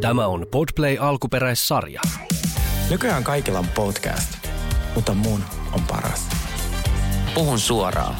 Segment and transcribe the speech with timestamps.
[0.00, 2.00] Tämä on Podplay alkuperäissarja.
[2.90, 4.48] Nykyään kaikilla on podcast,
[4.94, 5.40] mutta mun
[5.72, 6.28] on paras.
[7.34, 8.14] Puhun suoraan,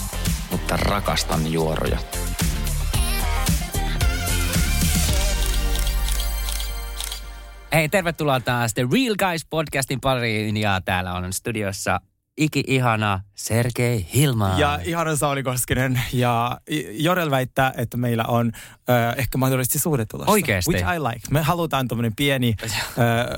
[0.51, 1.98] mutta rakastan juoroja.
[7.72, 12.01] Hei, tervetuloa taas The Real Guys podcastin pariin ja täällä on studiossa
[12.41, 14.54] iki-ihana Sergei Hilma.
[14.59, 16.01] Ja ihana Sauli Koskinen.
[16.12, 18.52] Ja Jorel väittää, että meillä on
[18.91, 20.33] äh, ehkä mahdollisesti suhde tulossa.
[20.33, 20.71] Oikeesti?
[20.71, 21.21] Which I like.
[21.30, 22.71] Me halutaan tämmöinen pieni äh,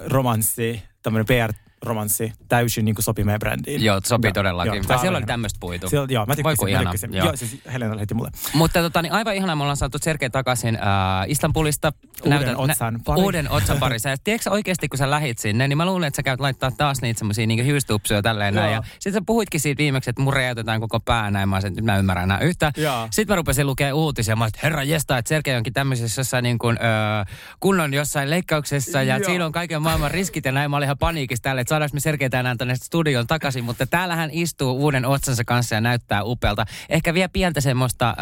[0.07, 3.85] romanssi, tämmöinen PR romanssi täysin niin kuin sopii meidän brändiin.
[3.85, 4.75] Joo, sopii ja, todellakin.
[4.75, 5.89] Joo, tai siellä oli tämmöistä puitu.
[5.89, 6.59] Siellä, joo, mä tykkäsin.
[6.59, 7.15] Voiko mä tykkäsin.
[7.15, 7.27] Joo.
[7.27, 8.31] joo, siis Helena lähetti mulle.
[8.55, 10.83] Mutta tota, niin aivan ihanaa, me ollaan saatu Sergei takaisin äh,
[11.27, 11.93] Istanbulista.
[12.25, 13.21] Uuden Näytän, otsan pari.
[13.21, 14.09] Uuden otsan parissa.
[14.09, 17.03] Ja tiedätkö oikeasti, kun sä lähit sinne, niin mä luulen, että sä käyt laittaa taas
[17.03, 18.73] niitä semmosia niin hiustupsuja tälleen näin.
[18.73, 21.49] Ja sit sä puhuitkin siitä viimeksi, että mun räjäytetään koko pää näin.
[21.49, 22.73] Mä sen, mä ymmärrän enää yhtä.
[22.77, 23.09] Joo.
[23.11, 24.37] Sitten mä rupesin lukea uutisia.
[24.37, 27.27] Mä että herra jesta, että Sergei onkin tämmöisessä jossain niin kuin, äh,
[27.61, 29.25] kunnon jossain leikkauksessa ja Joo.
[29.25, 30.71] siinä on kaiken maailman riskit ja näin.
[30.71, 34.17] Mä olin ihan paniikissa tälle, että saadaanko me Sergei tänään tänne studion takaisin, mutta täällä
[34.17, 36.67] hän istuu uuden otsansa kanssa ja näyttää upealta.
[36.89, 38.17] Ehkä vielä pientä semmoista, äh,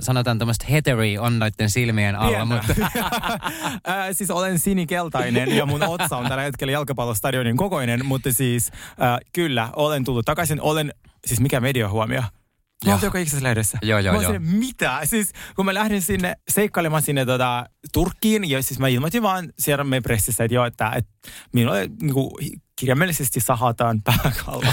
[0.00, 2.44] sanotaan tämmöistä heteri on noiden silmien alla.
[2.44, 2.74] Mutta...
[3.88, 9.18] äh, siis olen sinikeltainen ja mun otsa on tällä hetkellä jalkapallostadionin kokoinen, mutta siis äh,
[9.32, 10.60] kyllä, olen tullut takaisin.
[10.60, 10.92] Olen,
[11.26, 12.22] siis mikä media huomio?
[12.86, 13.78] Mä olin joka ikisessä lehdessä.
[13.82, 14.32] Joo, joo, mä joo.
[14.32, 15.00] Sinne, mitä?
[15.04, 19.84] Siis kun mä lähdin sinne seikkailemaan sinne tota, Turkkiin, ja siis mä ilmoitin vaan siellä
[19.84, 21.10] meidän pressissä, että joo, että, että
[21.52, 22.30] minulle niin kuin,
[22.78, 24.72] kirjaimellisesti sahataan pääkallo.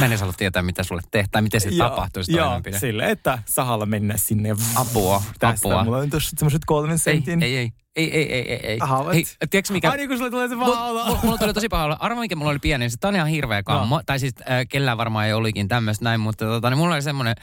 [0.00, 3.86] Mä en halua tietää, mitä sulle tehdään, tai miten se tapahtuisi Joo, sille, että sahalla
[3.86, 4.56] mennä sinne.
[4.74, 5.68] Apua, tästä.
[5.68, 5.84] apua.
[5.84, 7.42] Mulla on tuossa semmoiset kolmen sentin.
[7.42, 7.72] Ei, ei, ei.
[7.96, 8.78] Ei, ei, ei, ei.
[8.80, 9.90] Aha, Hei, tiedätkö mikä?
[9.90, 11.04] Ai niin, kun sulle tulee se paha olo.
[11.04, 11.96] Mulla, mulla tuli tosi paha olo.
[12.00, 13.96] Arvo, mikä mulla oli pieni, niin se on ihan hirveä kammo.
[13.96, 14.02] No.
[14.06, 17.34] Tai siis äh, kellään varmaan ei olikin tämmöistä näin, mutta tota, niin mulla oli semmoinen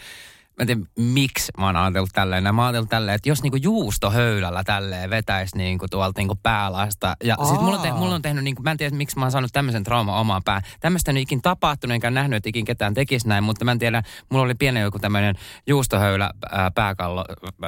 [0.58, 2.44] mä en tiedä miksi mä oon ajatellut tälleen.
[2.44, 7.16] Mä oon ajatellut tälleen, että jos niinku juustohöylällä tälleen vetäisi niinku tuolta niinku päälasta.
[7.24, 7.46] Ja Aa.
[7.46, 9.54] sit mulla on, te, mulla on tehnyt, niinku, mä en tiedä miksi mä oon saanut
[9.54, 10.62] tämmöisen trauma omaan pää.
[10.80, 14.04] Tämmöistä ei ikin tapahtunut, enkä nähnyt, että ikin ketään tekisi näin, mutta mä en tiedä,
[14.30, 15.36] mulla oli pieni joku tämmöinen
[15.68, 17.26] juustohöylä ää, pääkallo,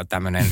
[0.09, 0.45] tämmöinen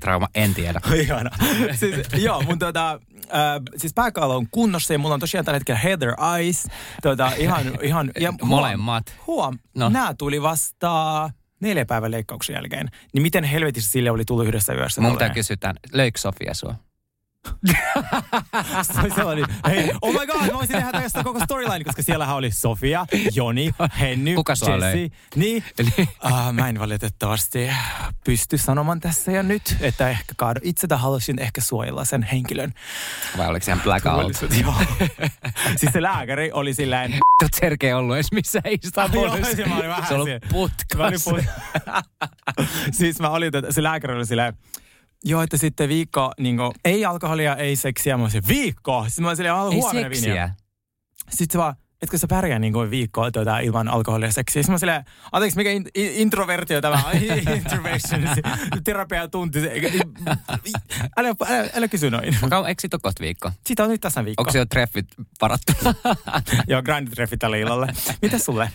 [0.00, 0.80] trauma, en tiedä.
[1.02, 1.30] Ihana.
[1.74, 5.80] siis, joo, mun tota, äh, siis pääkallo on kunnossa ja mulla on tosiaan tällä hetkellä
[5.80, 6.66] Heather Eyes.
[7.02, 9.04] Tota, ihan, ihan, ja huom, Molemmat.
[9.26, 9.88] Huom, no.
[9.88, 11.30] nämä tuli vasta
[11.62, 15.00] neljä päivän leikkauksen jälkeen, niin miten helvetissä sille oli tullut yhdessä yössä?
[15.00, 16.74] Mun pitää kysyä tämän, löikö Sofia sua?
[18.92, 22.36] se oli sellainen, hei, oh my god, mä voisin tehdä tästä koko storyline, koska siellähän
[22.36, 23.70] oli Sofia, Joni,
[24.00, 25.10] Henny, Kuka Jesse.
[25.34, 25.64] Niin,
[26.24, 27.70] uh, mä en valitettavasti
[28.24, 32.74] pysty sanomaan tässä ja nyt, että ehkä kaadu itse halusin ehkä suojella sen henkilön.
[33.38, 34.42] Vai oliko se blackout?
[34.62, 34.74] Joo.
[35.76, 37.12] siis se lääkäri oli silleen...
[37.42, 39.38] Oot Sergei ollut edes missään Istanbulissa.
[39.38, 41.24] Joo, se, mä olin vähän se on putkas.
[41.24, 41.44] Put...
[42.98, 44.54] siis mä olin, se lääkäri oli silleen,
[45.24, 48.16] Joo, että sitten viikko, niin kuin, ei alkoholia, ei seksiä.
[48.16, 49.04] Mä olisin, viikko?
[49.08, 50.50] Sitten mä olisin, ei huomenna seksiä.
[51.30, 54.62] Sitten se vaan, etkö sä pärjää niin kuin viikkoa tuota, ilman alkoholia ja seksiä?
[54.62, 57.02] Sitten mä silleen, anteeksi, mikä in, in, introvertio tämä
[57.56, 58.22] intervention,
[58.84, 59.58] terapia tunti.
[61.16, 62.24] Älä, älä, älä kysy noin.
[62.24, 63.50] Eikö siitä ole kohta viikko?
[63.66, 64.40] Siitä on nyt tässä viikko.
[64.40, 65.06] Onko se jo treffit
[65.40, 65.72] varattu?
[66.68, 67.86] Joo, grand treffit tälle illalle.
[68.22, 68.70] Mitäs sulle?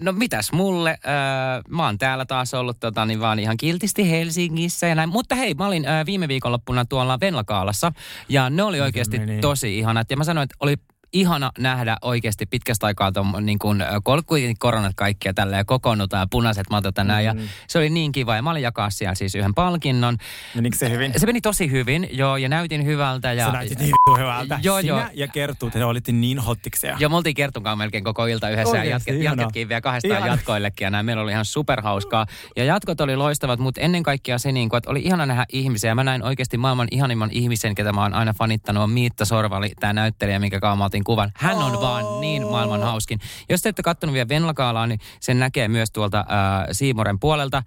[0.00, 0.90] No mitäs mulle?
[0.90, 5.08] Öö, mä oon täällä taas ollut tota, niin vaan ihan kiltisti Helsingissä ja näin.
[5.08, 7.92] Mutta hei, mä olin öö, viime viikonloppuna tuolla Venlakaalassa
[8.28, 10.10] ja ne oli oikeasti tosi ihanat.
[10.10, 10.76] Ja mä sanoin, että oli
[11.20, 13.84] ihana nähdä oikeasti pitkästä aikaa tuon niin kuin,
[14.26, 17.22] kuitenkin koronat kaikkia tällä ja kokoonnutaan ja punaiset matot tänään.
[17.22, 17.26] Mm.
[17.26, 20.16] Ja se oli niin kiva ja mä olin jakaa siellä siis yhden palkinnon.
[20.54, 21.12] Menikö se hyvin?
[21.16, 23.32] Se meni tosi hyvin, joo, ja näytin hyvältä.
[23.32, 24.60] Ja, Sä näytit niin hyvältä.
[24.62, 25.02] Joo, Sinä joo.
[25.14, 26.96] ja Kerttu, te olitte niin hottikseja.
[27.00, 30.32] Joo, me oltiin Kertun melkein koko ilta yhdessä Oikeasti, ja jatket, jatketkin vielä kahdestaan ihana.
[30.32, 31.06] jatkoillekin ja näin.
[31.06, 32.26] Meillä oli ihan superhauskaa.
[32.56, 35.94] Ja jatkot oli loistavat, mutta ennen kaikkea se, niin kuin, että oli ihana nähdä ihmisiä.
[35.94, 39.92] Mä näin oikeasti maailman ihanimman ihmisen, ketä mä oon aina fanittanut, on Miitta Sorvali, tämä
[39.92, 41.32] näyttelijä, minkä kanssa kuvan.
[41.36, 41.80] Hän on oh.
[41.80, 43.20] vaan niin maailman hauskin.
[43.48, 46.26] Jos te ette katsonut vielä Venlakaalaa, niin sen näkee myös tuolta äh,
[46.72, 47.62] Siimoren puolelta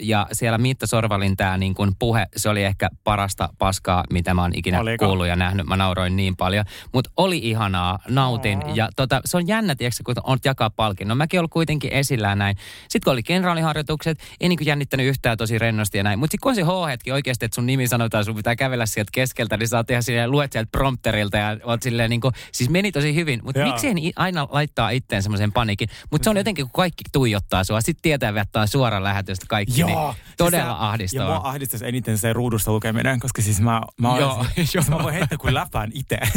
[0.00, 4.42] ja siellä Miitta Sorvalin tämä niin kuin puhe, se oli ehkä parasta paskaa, mitä mä
[4.42, 5.06] oon ikinä Oliko?
[5.06, 5.66] kuullut ja nähnyt.
[5.66, 6.64] Mä nauroin niin paljon.
[6.92, 8.64] Mutta oli ihanaa, nautin.
[8.64, 8.74] Oh.
[8.74, 11.08] Ja tota, se on jännä, tiedätkö, kun on jakaa palkinnon.
[11.08, 12.56] No, mäkin ollut kuitenkin esillä näin.
[12.80, 16.18] Sitten kun oli kenraaliharjoitukset, ei niin kuin jännittänyt yhtään tosi rennosti ja näin.
[16.18, 19.10] Mutta sitten kun on se H-hetki oikeasti, että sun nimi sanotaan, sun pitää kävellä sieltä
[19.12, 22.70] keskeltä, niin sä oot ihan silleen, luet sieltä prompterilta ja oot silleen niin kuin, siis
[22.70, 23.40] meni tosi hyvin.
[23.44, 25.88] Mutta miksi ei aina laittaa itteen semmoisen panikin?
[26.10, 29.88] Mutta se on jotenkin, kun kaikki tuijottaa sua, sitten tietää, että suora lähetystä kaikki, niin
[29.88, 30.14] Joo.
[30.36, 31.28] todella Siis ahdistavaa.
[31.28, 34.18] Ja mua ahdistaisi eniten se ruudusta lukeminen, koska siis mä, mä, Joo,
[34.56, 36.18] Joo, siis mä voin heittää kuin läpään itse.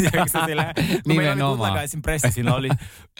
[1.06, 1.06] Nimenomaan.
[1.06, 1.56] Meillä oli.
[1.56, 2.68] Kutlakaisin pressi, siinä oli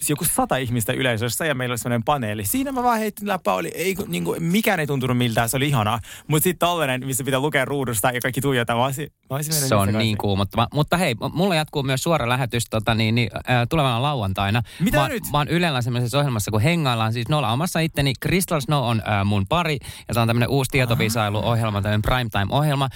[0.08, 2.44] joku sata ihmistä yleisössä ja meillä oli sellainen paneeli.
[2.44, 5.68] Siinä mä vaan heitin läppää, oli, ei, niin kuin, mikään ei tuntunut miltään, se oli
[5.68, 6.00] ihanaa.
[6.26, 9.74] Mutta sitten tollainen, missä pitää lukea ruudusta ja kaikki tuijota, mä olisin, mä olisin Se
[9.74, 10.68] on niin kuumottava.
[10.74, 14.62] Mutta hei, mulla jatkuu myös suora lähetys tota, niin, niin, äh, tulevana lauantaina.
[14.80, 15.22] Mitä mä, nyt?
[15.32, 18.12] Mä oon Ylellä semmoisessa ohjelmassa, kun hengaillaan siis nolla omassa itteni.
[18.22, 22.88] Crystal Snow on äh, mun pari ja se on tämmöinen uusi tietovisailuohjelma, tämmöinen primetime-ohjelma.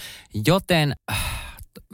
[0.47, 1.46] Joten äh,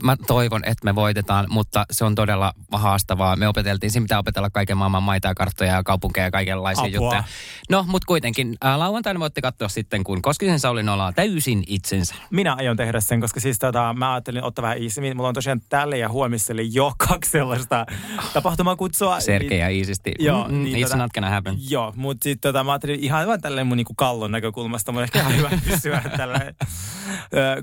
[0.02, 3.36] mä toivon, että me voitetaan, mutta se on todella haastavaa.
[3.36, 6.94] Me opeteltiin, siinä pitää opetella kaiken maailman maita ja karttoja ja kaupunkeja ja kaikenlaisia Apua.
[6.94, 7.24] juttuja.
[7.70, 12.14] No, mutta kuitenkin äh, lauantaina voitte katsoa sitten, kun Koskisen Sauli nolaa täysin itsensä.
[12.30, 15.16] Minä aion tehdä sen, koska siis tota, mä ajattelin ottaa vähän iisimmin.
[15.16, 17.86] Mulla on tosiaan tälle ja huomiselle jo kaksi sellaista
[18.32, 19.20] tapahtumakutsua.
[19.20, 20.12] Sergei ja iisisti.
[20.18, 21.54] Joo, mm, niin it's tota- not gonna happen.
[21.70, 24.92] Joo, mutta sitten tota, mä ajattelin ihan vaan tälleen mun niinku kallon näkökulmasta.
[24.92, 26.40] Mun ehkä ihan hyvä pysyä tällä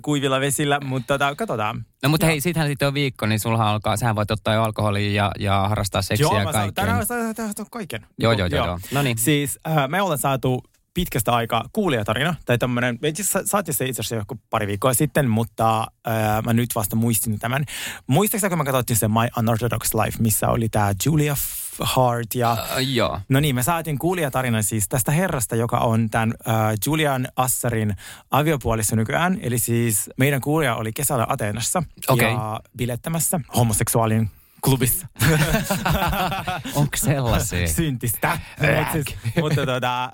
[0.02, 1.86] kuivilla vesillä, mutta tota, katsotaan.
[2.04, 5.12] No mutta hei, sittenhän sitten on viikko, niin sulla alkaa, sähän voit ottaa jo alkoholia
[5.24, 6.86] ja, ja harrastaa seksiä Joo, ja kaikkea.
[6.86, 8.06] tänään saa tehdä kaiken.
[8.18, 8.80] Joo, joo, joo, joo.
[8.92, 9.18] No niin.
[9.18, 10.64] Siis äh, me ollaan saatu
[10.94, 15.30] pitkästä aikaa kuulijatarina, tai tämmöinen, me itse saatiin se itse asiassa joku pari viikkoa sitten,
[15.30, 17.66] mutta äh, mä nyt vasta muistin tämän.
[18.08, 21.36] Muistaakseni, kun me katsottiin se My Unorthodox Life, missä oli tämä Julia
[21.82, 22.58] Hart ja...
[22.76, 23.20] Uh, joo.
[23.30, 26.54] No niin, me saatiin kuulijatarinan siis tästä herrasta, joka on tämän äh,
[26.86, 27.96] Julian Assarin
[28.32, 29.40] aviopuolissa nykyään.
[29.42, 32.32] Eli siis meidän kuulija oli kesällä Ateenassa Okei.
[32.32, 34.30] ja bilettämässä homoseksuaalin
[34.62, 35.08] klubissa.
[36.76, 37.68] Onko sellaisia?
[37.68, 38.40] Syntistä.
[38.60, 40.12] Mut siis, mutta tota, äh,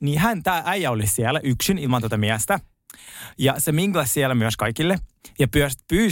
[0.00, 2.60] niin hän, tämä äijä oli siellä yksin ilman tuota miestä.
[3.38, 4.98] Ja se minglasi siellä myös kaikille.
[5.38, 5.48] Ja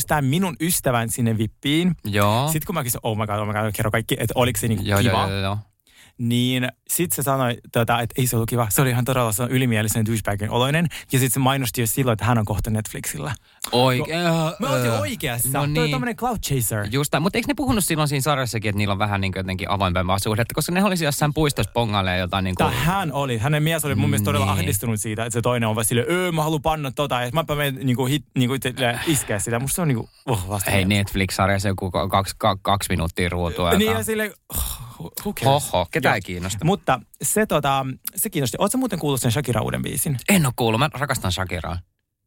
[0.06, 1.96] tämän minun ystävän sinne vippiin.
[2.04, 2.48] Joo.
[2.48, 4.68] Sitten kun mä kysyin, oh my god, oh my god, kerro kaikki, että oliko se
[4.68, 5.10] niinku joo, kiva.
[5.10, 5.58] joo, joo, joo.
[6.18, 8.66] Niin sitten se sanoi, tota, että ei se ollut kiva.
[8.70, 10.86] Se oli ihan todella se on ylimielisen douchebagin oloinen.
[11.12, 13.34] Ja sitten se mainosti jo silloin, että hän on kohta Netflixillä.
[13.72, 14.22] Oikein.
[14.58, 15.48] Mä olin oikeassa.
[15.48, 15.90] No Toi on niin.
[15.90, 16.86] tämmönen cloud chaser.
[16.90, 17.20] Just tämä.
[17.20, 20.18] Mutta eikö ne puhunut silloin siinä sarjassakin, että niillä on vähän niin kuin jotenkin avoimempaa
[20.18, 22.66] suhdetta, koska ne olisi jossain puistossa pongailee jotain niin kuin...
[22.66, 24.60] Tai hän oli, hänen mies oli mun mielestä todella Niin.
[24.60, 27.54] ahdistunut siitä, että se toinen on vaan silleen, öö, mä haluan panna tota, ja mäpä
[27.54, 28.74] menen niinku, hit, niinku itse
[29.06, 29.58] iskeä sitä.
[29.58, 30.70] Musta se on niinku, oh, vasta.
[30.70, 33.70] Hei, Netflix-sarjassa joku kaksi, kaksi, kaksi minuuttia ruutua.
[33.70, 34.80] Niin ja silleen, oh?
[35.44, 36.64] Hoho, ketä ei kiinnosta.
[36.64, 37.86] Mutta se, tota,
[38.16, 38.56] se kiinnosti.
[38.60, 40.16] Oletko muuten kuullut sen Shakira uuden biisin?
[40.28, 41.78] En ole kuullut, mä rakastan Shakiraa.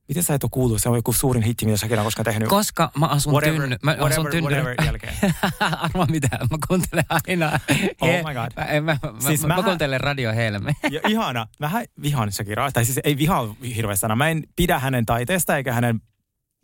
[0.08, 0.82] Miten sä et ole kuullut?
[0.82, 2.50] Se on joku suurin hitti, mitä Shakira on koskaan tehnyt.
[2.50, 3.78] Koska mä asun whatever, tynny...
[3.84, 4.50] Mä asun whatever, tynny...
[4.50, 5.14] whatever jälkeen.
[5.60, 7.60] Arvaa mitä, mä kuuntelen aina.
[8.02, 8.52] Oh He- my God.
[8.56, 10.74] Mä, mä, mä, Siis mä, mä mähän- kuuntelen Radio Helme.
[10.92, 11.48] Ja ihana.
[11.62, 12.72] Vähän vihaan Shakiraa.
[12.72, 14.16] Tai siis ei vihaa hirveä sana.
[14.16, 16.02] Mä en pidä hänen taiteesta eikä hänen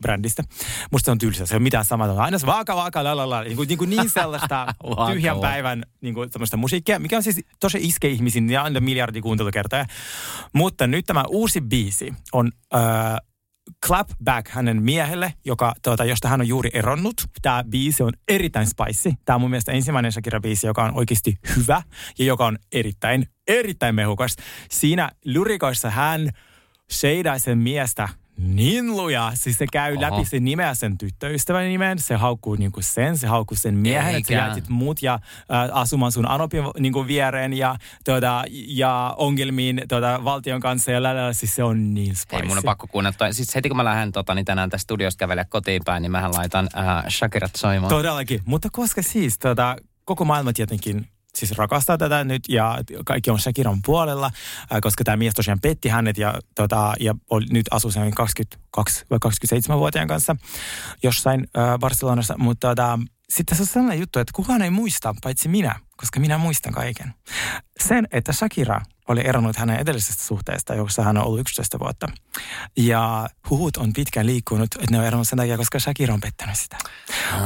[0.01, 0.43] brändistä.
[0.91, 1.45] Musta se on tylsä.
[1.45, 2.23] Se ei ole mitään samaa.
[2.23, 3.43] Aina se vaaka, vaaka, la, la, la.
[3.43, 4.67] Niin, kuin, niin, kuin niin sellaista
[5.13, 9.21] tyhjän päivän niin kuin, tämmöistä musiikkia, mikä on siis tosi iske ihmisiin ja aina miljardi
[9.21, 9.85] kuuntelukertaa.
[10.53, 12.81] Mutta nyt tämä uusi biisi on äh,
[13.85, 17.15] Clap Back hänen miehelle, joka, tuota, josta hän on juuri eronnut.
[17.41, 19.13] Tämä biisi on erittäin spicy.
[19.25, 21.81] Tämä on mun mielestä ensimmäinen Shakira-biisi, joka on oikeasti hyvä
[22.19, 24.35] ja joka on erittäin, erittäin mehukas.
[24.71, 26.29] Siinä lyrikoissa hän
[26.91, 29.31] sheidaa sen miestä niin luja.
[29.33, 30.01] Siis se käy Oho.
[30.01, 31.99] läpi sen nimeä sen tyttöystävän nimen.
[31.99, 35.19] Se haukkuu niinku sen, se haukkuu sen miehen, että sä jätit muut ja äh,
[35.71, 37.75] asumaan sun anopin niinku viereen ja,
[38.05, 42.41] tuota, ja ongelmiin tuota, valtion kanssa ja lälä, siis se on niin spicy.
[42.41, 43.17] Ei mun on pakko kuunnella.
[43.17, 43.33] toi.
[43.33, 46.33] Siis heti kun mä lähden tota, niin tänään tästä studiosta kävelemään kotiin päin, niin mähän
[46.33, 47.89] laitan äh, Shakirat soimaan.
[47.89, 48.41] Todellakin.
[48.45, 49.75] Mutta koska siis tota,
[50.05, 54.31] koko maailma tietenkin siis rakastaa tätä nyt ja kaikki on Shakiran puolella,
[54.81, 59.19] koska tämä mies tosiaan petti hänet ja, tota, ja oli, nyt asuu sen 22 vai
[59.25, 60.35] 27-vuotiaan kanssa
[61.03, 62.35] jossain äh, Barcelonassa.
[62.37, 62.99] Mutta tota,
[63.29, 67.13] sitten se on sellainen juttu, että kukaan ei muista, paitsi minä, koska minä muistan kaiken.
[67.79, 72.07] Sen, että Shakira oli eronnut hänen edellisestä suhteesta, jossa hän on ollut 11 vuotta.
[72.77, 76.57] Ja huhut on pitkään liikkunut, että ne on eronnut sen takia, koska Shakira on pettänyt
[76.57, 76.77] sitä.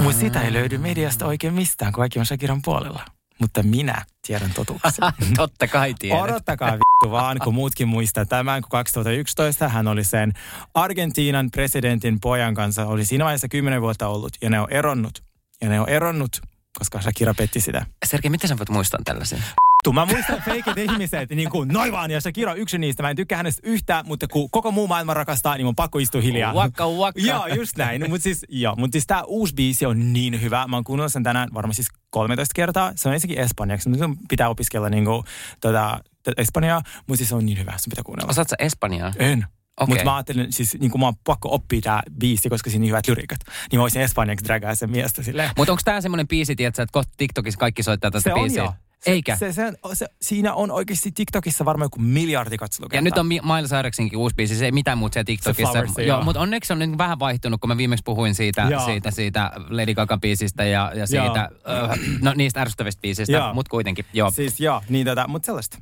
[0.01, 3.05] Mutta sitä ei löydy mediasta oikein mistään, kun kaikki on Shakiran puolella.
[3.43, 4.93] Mutta minä tiedän totuuksen.
[5.35, 6.21] Totta kai tiedät.
[6.21, 10.33] Odottakaa vittu vaan, kun muutkin muistaa tämän, kun 2011 hän oli sen
[10.73, 15.23] Argentiinan presidentin pojan kanssa, oli siinä vaiheessa 10 vuotta ollut, ja ne on eronnut.
[15.61, 16.41] Ja ne on eronnut,
[16.79, 17.85] koska Shakira petti sitä.
[18.05, 19.43] Sergei, miten sä voit muistaa tällaisen?
[19.83, 23.03] Vittu, mä muistan feikit ihmiset, niin kuin noin vaan, ja Shakira on yksi niistä.
[23.03, 26.21] Mä en tykkää hänestä yhtään, mutta kun koko muu maailma rakastaa, niin mun pakko istua
[26.21, 26.53] hiljaa.
[26.53, 27.21] Wakka, wakka.
[27.21, 28.09] Joo, just näin.
[28.09, 30.67] Mutta siis, joo, mut siis tää uusi biisi on niin hyvä.
[30.67, 32.91] Mä oon kuunnellut sen tänään varmaan siis 13 kertaa.
[32.95, 33.89] Se on ensinnäkin espanjaksi.
[33.89, 35.23] Nyt sun pitää opiskella niinku,
[35.61, 37.73] tota, t- espanjaa, mutta siis se on niin hyvä.
[37.77, 38.29] Se pitää kuunnella.
[38.31, 39.13] Osaat sä Espanjaa?
[39.19, 39.45] En.
[39.77, 39.91] Okay.
[39.91, 42.87] Mutta mä ajattelin, siis niin kuin mä oon pakko oppia tää biisi, koska siinä on
[42.87, 43.39] hyvät lyrikat.
[43.71, 45.49] Niin mä voisin espanjaksi dragaa sen miestä silleen.
[45.57, 48.63] Mutta onko tämä semmoinen biisi, tiedätkö, että kohta TikTokissa kaikki soittaa tästä Se on biisiä?
[48.63, 48.73] jo.
[49.03, 49.35] Se, Eikä.
[49.37, 52.97] Se, se, se, siinä on oikeasti TikTokissa varmaan joku miljardi katselukertaa.
[52.97, 55.71] Ja nyt on Mi- Miles Cyruksinkin uusi biisi, se ei mitään muuta siellä TikTokissa.
[55.71, 56.23] Flowers, joo, joo.
[56.23, 58.85] mutta onneksi on nyt vähän vaihtunut, kun mä viimeksi puhuin siitä, Joo.
[58.85, 63.53] siitä, siitä Lady Gaga biisistä ja, ja siitä, äh, no niistä ärsyttävistä biisistä, Joo.
[63.53, 64.31] mutta kuitenkin, joo.
[64.31, 65.77] Siis joo, niin tätä, mutta sellaista.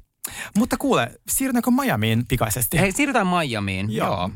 [0.58, 2.80] Mutta kuule, siirrytäänkö Miamiin pikaisesti?
[2.80, 3.92] Hei, siirrytään Miamiin.
[3.94, 4.08] Joo.
[4.08, 4.30] Joo.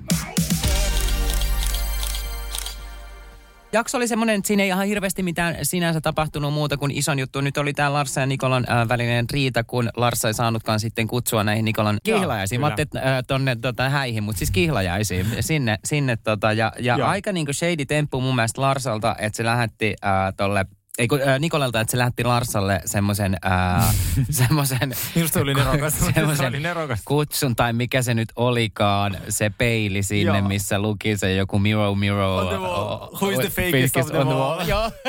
[3.72, 7.42] Jakso oli semmoinen, että siinä ei ihan hirveästi mitään sinänsä tapahtunut muuta kuin ison juttu.
[7.42, 11.44] Nyt oli tämä Larsa ja Nikolan äh, välinen riita, kun Larsa ei saanutkaan sitten kutsua
[11.44, 12.62] näihin Nikolan kihlajaisiin.
[12.62, 15.26] Mä ajattelin, että äh, tonne tota, häihin, mutta siis kihlajaisiin.
[15.40, 17.08] Sinne, sinne tota, ja, ja Joo.
[17.08, 20.66] aika niinku shady temppu mun mielestä Larsalta, että se lähetti äh, tolle
[20.98, 23.96] ei kun, äh, Nikolalta, että se lähetti Larsalle semmoisen äh,
[24.30, 25.94] semmoisen Minusta oli nerokas.
[26.00, 27.02] se semmoisen oli nerokas.
[27.06, 30.48] kutsun tai mikä se nyt olikaan, se peili sinne, Joo.
[30.48, 32.44] missä luki se joku mirror, mirror.
[32.44, 32.98] On the wall.
[33.22, 34.68] Who is the fakest of them all?
[34.68, 34.92] Joo.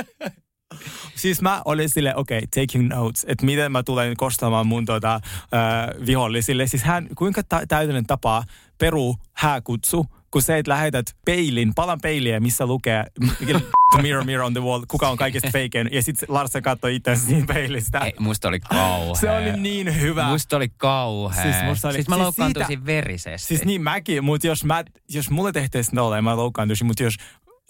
[1.14, 5.14] Siis mä olin sille, okei, okay, taking notes, että miten mä tulen kostamaan mun tota,
[5.14, 6.66] äh, vihollisille.
[6.66, 8.44] Siis hän, kuinka ta- täydellinen tapa
[8.78, 13.04] peru hääkutsu, kun se, että lähetät peilin, palan peiliä, missä lukee
[14.02, 15.88] mirror, mirror on the wall, kuka on kaikista fakein.
[15.92, 17.98] Ja sitten Larsa katsoi itse siinä peilistä.
[17.98, 19.14] Ei, musta oli kauhea.
[19.14, 20.24] Se oli niin hyvä.
[20.28, 21.42] Musta oli kauhea.
[21.42, 23.48] Siis musta oli- siis mä siis loukkaantuisin siitä- verisesti.
[23.48, 27.14] Siis niin mäkin, mutta jos, mä, jos mulle tehtäisiin tolleen, mä loukkaantuisin, mutta jos,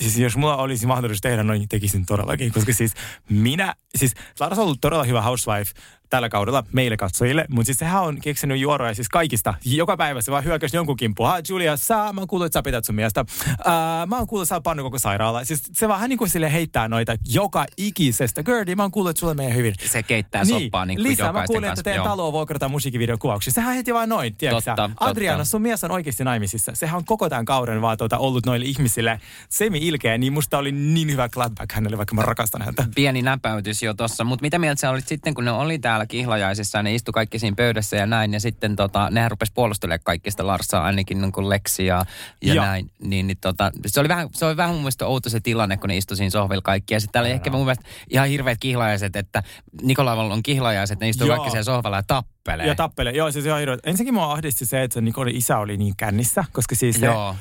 [0.02, 2.52] siis jos mulla olisi mahdollisuus tehdä noin, tekisin todellakin.
[2.52, 2.92] Koska siis
[3.30, 5.72] minä, siis Lars on ollut todella hyvä housewife
[6.10, 9.54] tällä kaudella meille katsojille, mutta siis sehän on keksinyt juoroja siis kaikista.
[9.64, 11.28] Joka päivä se vaan hyökkäsi jonkun kimppuun.
[11.28, 13.24] Ha, Julia, sä, mä oon kuullut, että sä pität sun miestä.
[13.64, 15.44] Ää, mä oon kuullut, että sä oot pannut koko sairaala.
[15.44, 18.42] Siis se vaan niin kuin sille heittää noita joka ikisestä.
[18.42, 19.74] Gerdi, mä oon kuullut, että sulle menee hyvin.
[19.86, 21.80] se keittää soppaa niin kuin lisää, mä kuulin, kanssa.
[21.80, 23.52] että teidän taloa vuokrataan musiikkivideon kuvauksia.
[23.52, 24.70] Sehän heti vaan noin, tiedätkö?
[24.70, 25.04] Totta, totta.
[25.04, 26.72] Adriana, sun mies on oikeasti naimisissa.
[26.74, 31.10] Sehän on koko tämän kauden vaan tuota, ollut noille ihmisille semi-ilkeä, niin musta oli niin
[31.10, 32.84] hyvä clapback hänelle, vaikka mä rakastan häntä.
[32.94, 34.24] pieni näpäytys jo tossa.
[34.24, 37.54] Mutta mitä mieltä sä olit sitten, kun ne oli täällä kihlajaisissa, ne istu kaikki siinä
[37.56, 41.86] pöydässä ja näin, ja sitten tota, nehän rupes puolustelemaan kaikista Larsaa, ainakin niin kuin Lexi
[41.86, 42.04] ja,
[42.42, 42.90] ja näin.
[42.98, 45.88] Niin, niin tota, se, oli vähän, se oli vähän mun mielestä outo se tilanne, kun
[45.88, 46.94] ne istu siinä sohvilla kaikki.
[46.94, 49.42] Ja sitten täällä oli ehkä mun mielestä ihan hirveät kihlajaiset, että
[49.82, 52.66] Nikolaivalla on kihlajaiset, ne istuu kaikki siellä sohvalla ja tappelee.
[52.66, 53.10] Ja tappele.
[53.10, 53.78] Joo, siis ihan hirveä.
[53.84, 57.32] Ensinnäkin mua ahdisti se, että Nikolin isä oli niin kännissä, koska siis se, Joo.
[57.32, 57.38] se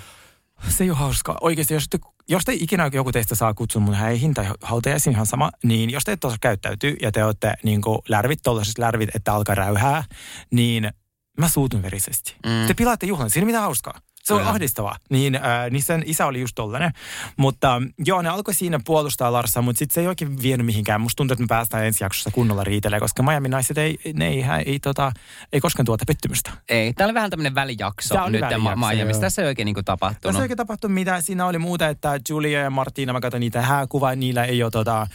[0.80, 1.38] ei ole hauskaa.
[1.42, 5.26] Oikeasti, jos te, jos te ikinä joku teistä saa kutsun mun häihin tai hautajaisiin ihan
[5.26, 9.16] sama, niin jos te ette osaa käyttäytyä ja te olette niin kuin lärvit, tollaiset lärvit,
[9.16, 10.04] että alkaa räyhää,
[10.52, 10.92] niin
[11.40, 12.36] mä suutun verisesti.
[12.46, 12.68] Mm.
[12.68, 14.00] Te pilaatte juhlan, siinä ei mitään hauskaa.
[14.26, 14.50] Se on Kyllä.
[14.50, 14.98] ahdistavaa.
[15.10, 15.42] Niin, äh,
[15.72, 16.92] niin sen isä oli just tollanen.
[17.38, 21.02] Mutta joo, ne alkoi siinä puolustaa Larsaa, mutta sitten se ei oikein vienyt mihinkään.
[21.02, 24.44] Musta tuntuu, että me päästään ensi jaksossa kunnolla riitelemään, koska Miami naiset ei, ne ei,
[24.44, 25.12] ei, ei, tota,
[25.54, 26.52] ei koskaan tuota pettymystä.
[26.70, 29.20] Ei, tää oli vähän tämmöinen välijakso nyt joo.
[29.22, 30.22] Tässä ei oikein niinku tapahtunut.
[30.22, 31.22] Tässä ei oikein tapahtunut mitään.
[31.22, 35.02] Siinä oli muuta, että Julia ja Martina, mä katsoin niitä hääkuvaa, niillä ei ole tota,
[35.02, 35.08] äh,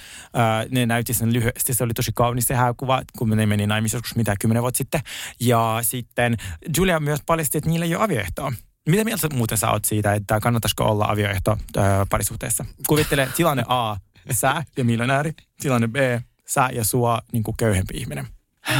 [0.70, 1.74] ne näytti sen lyhyesti.
[1.74, 5.00] Se oli tosi kaunis se hääkuva, kun ne meni naimisiin joskus mitä kymmenen vuotta sitten.
[5.40, 6.36] Ja sitten
[6.76, 8.52] Julia myös paljasti, että niillä ei ole avioehtoa.
[8.88, 12.64] Mitä mieltä muuten sä oot siitä, että kannattaisiko olla avioehto äh, parisuhteessa?
[12.88, 13.96] Kuvittele tilanne A,
[14.30, 15.32] sä ja miljonääri.
[15.60, 15.96] Tilanne B,
[16.46, 18.26] sä ja sua niin kuin köyhempi ihminen.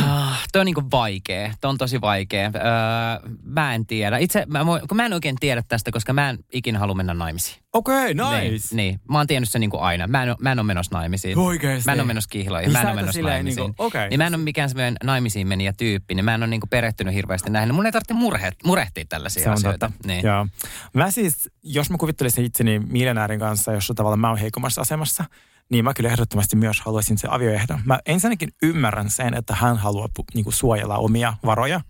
[0.06, 1.54] Ah, Toi on niinku vaikea.
[1.61, 2.50] Toi on tosi vaikea.
[2.54, 4.18] Öö, mä en tiedä.
[4.18, 7.62] Itse, mä, kun mä en oikein tiedä tästä, koska mä en ikinä halua mennä naimisiin.
[7.73, 8.76] Okei, okay, Niin, nice.
[8.76, 9.00] niin.
[9.09, 10.06] Mä oon tiennyt sen niinku aina.
[10.06, 11.38] Mä en, mä en ole menossa naimisiin.
[11.38, 11.87] Oikeesti?
[11.87, 12.66] Mä en ole menossa kihlajiin.
[12.68, 13.64] Niin Mä en ole menossa naimisiin.
[13.66, 14.09] niinku- okei.
[14.09, 16.14] Niin mä en ole mikään semmoinen naimisiin menijä tyyppi.
[16.14, 17.75] Niin mä en ole niinku perehtynyt hirveästi näihin.
[17.75, 19.88] Mun ei tarvitse murhe, murehtia tällaisia Se on asioita.
[19.88, 20.06] totta.
[20.09, 20.25] Niin.
[20.26, 20.47] Joo.
[20.94, 25.25] Mä siis, jos mä kuvittelisin itseni miljonäärin kanssa, jossa tavallaan mä oon heikommassa asemassa,
[25.70, 27.80] niin mä kyllä ehdottomasti myös haluaisin se avioehdon.
[27.84, 31.80] Mä ensinnäkin ymmärrän sen, että hän haluaa pu- niinku suojella omia varoja.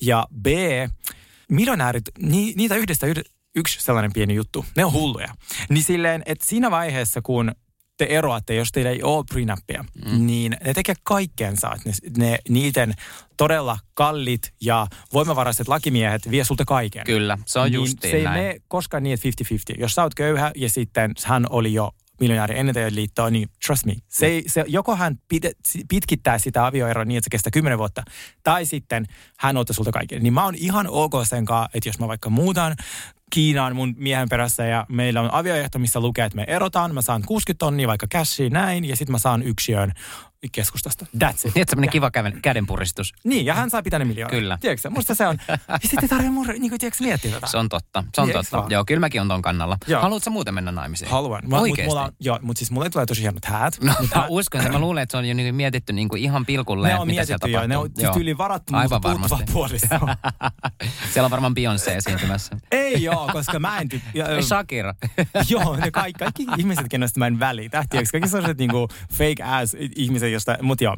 [0.00, 0.46] Ja B,
[1.48, 3.22] miljonäärit, ni, niitä yhdestä yhde,
[3.56, 4.64] yksi sellainen pieni juttu.
[4.76, 5.34] Ne on hulluja.
[5.68, 7.52] Niin silleen, että siinä vaiheessa, kun
[7.96, 10.26] te eroatte, jos teillä ei ole prenuppia, mm.
[10.26, 12.94] niin ne tekee kaikkeensa, että ne, ne, niiden
[13.36, 17.04] todella kallit ja voimavaraiset lakimiehet vie sulta kaiken.
[17.04, 18.42] Kyllä, se on niin justiin se ei näin.
[18.42, 19.28] mene koskaan niin, että
[19.74, 19.80] 50-50.
[19.80, 21.92] Jos sä oot köyhä ja sitten hän oli jo
[22.22, 23.96] miljonääri ennen teidän liittoa, niin trust me.
[24.08, 25.42] Se, se, joko hän pit,
[25.88, 28.02] pitkittää sitä avioeroa niin, että se kestää 10 vuotta,
[28.42, 29.06] tai sitten
[29.38, 30.22] hän ottaa sulta kaiken.
[30.22, 32.76] Niin mä oon ihan ok sen kanssa, että jos mä vaikka muutan
[33.32, 37.22] Kiinaan mun miehen perässä ja meillä on avioehto, missä lukee, että me erotaan, mä saan
[37.26, 39.92] 60 tonnia vaikka cashia näin, ja sitten mä saan yksiön
[40.52, 41.06] keskustasta.
[41.24, 41.54] That's it.
[41.54, 43.12] Niin, semmoinen kiva käven, kädenpuristus.
[43.24, 44.30] Niin, ja hän saa pitää ne miljoonaa.
[44.30, 44.58] Kyllä.
[44.60, 44.90] Tiedätkö?
[44.90, 45.38] Musta se on.
[45.48, 47.46] Ja sitten ei tarvitse murre, niin kuin, tiedätkö, miettiä tätä.
[47.46, 48.04] Se on totta.
[48.14, 48.58] Se on Niin, eiks totta.
[48.58, 48.70] vaan?
[48.70, 49.78] Joo, kyllä mäkin on ton kannalla.
[49.86, 50.02] Joo.
[50.02, 51.10] Haluatko sä muuten mennä naimisiin?
[51.10, 51.42] Haluan.
[51.44, 51.88] Mä, mut, Oikeesti?
[51.88, 53.78] mulla on, joo, mutta siis mulle tulee tosi hienot häät.
[53.82, 56.16] No, Mut mä mä- uskon, että mä luulen, että se on jo niinku mietitty niinku
[56.16, 57.66] ihan pilkulleen, ne on mitä siellä jo.
[57.66, 58.12] Ne on tapahtuu.
[58.14, 59.86] siis yli varattu, Aivan mutta puoliso.
[61.12, 62.56] Siellä on varmaan Beyoncé esiintymässä.
[62.70, 63.88] ei joo, koska mä en...
[63.94, 64.94] Ty- ja, Shakira.
[65.48, 67.84] joo, ne kaikki, kaikki ihmiset, kenestä mä en välitä.
[67.90, 70.96] Tiedätkö, kaikki sellaiset niinku fake ass ihmiset, jostain, mutta joo.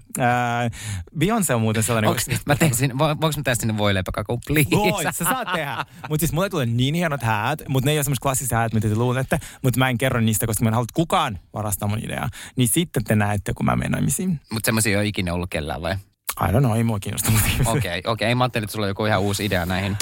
[1.19, 2.11] Beyoncé on muuten sellainen...
[2.11, 4.71] Onks, mä tein sinne, vo, voinko mä tehdä sinne voileipäkakuun, please?
[4.71, 5.85] Voit, sä saat tehdä.
[6.09, 8.89] Mutta siis mulle tulee niin hienot häät, mutta ne ei ole semmoiset klassiset häät, mitä
[8.89, 9.39] te luulette.
[9.63, 12.29] Mutta mä en kerro niistä, koska mä en halua kukaan varastaa mun ideaa.
[12.57, 14.41] Niin sitten te näette, kun mä menen naimisiin.
[14.53, 15.95] Mutta semmoisia ei ole ikinä ollut kellään vai?
[16.41, 17.33] I don't know, ei mua kiinnosta.
[17.33, 17.99] Okei, okei.
[17.99, 18.35] Okay, okay.
[18.35, 19.97] Mä ajattelin, että sulla on joku ihan uusi idea näihin.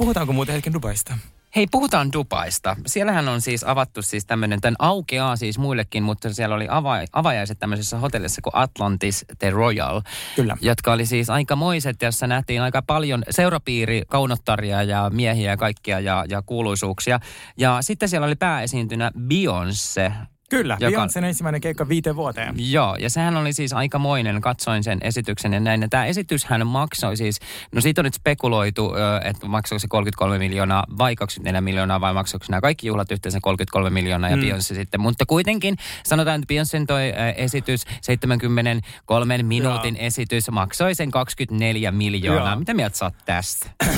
[0.00, 1.18] Puhutaanko muuten hetken Dubaista?
[1.56, 2.76] Hei, puhutaan Dubaista.
[2.86, 7.58] Siellähän on siis avattu siis tämmöinen, tämän aukeaa siis muillekin, mutta siellä oli ava- avajaiset
[7.58, 10.02] tämmöisessä hotellissa kuin Atlantis The Royal.
[10.36, 10.56] Kyllä.
[10.60, 16.24] Jotka oli siis aikamoiset, jossa nähtiin aika paljon seurapiiri, kaunottaria ja miehiä ja kaikkia ja,
[16.28, 17.20] ja kuuluisuuksia.
[17.56, 20.12] Ja sitten siellä oli pääesiintynä Beyoncé,
[20.50, 21.06] Kyllä, joka...
[21.06, 22.54] Beyoncé ensimmäinen keikka viiteen vuoteen.
[22.58, 25.82] Joo, ja sehän oli siis aikamoinen, katsoin sen esityksen ja näin.
[25.82, 27.40] Ja tämä esityshän maksoi siis,
[27.72, 28.92] no siitä on nyt spekuloitu,
[29.24, 33.90] että maksoiko se 33 miljoonaa vai 24 miljoonaa vai maksoiko nämä kaikki juhlat yhteensä 33
[33.90, 34.42] miljoonaa ja mm.
[34.42, 35.00] Beyoncé sitten.
[35.00, 40.06] Mutta kuitenkin sanotaan, että Beyoncé toi esitys, 73 minuutin Joo.
[40.06, 42.52] esitys, maksoi sen 24 miljoonaa.
[42.52, 42.58] Joo.
[42.58, 43.70] Mitä mieltä sä oot tästä?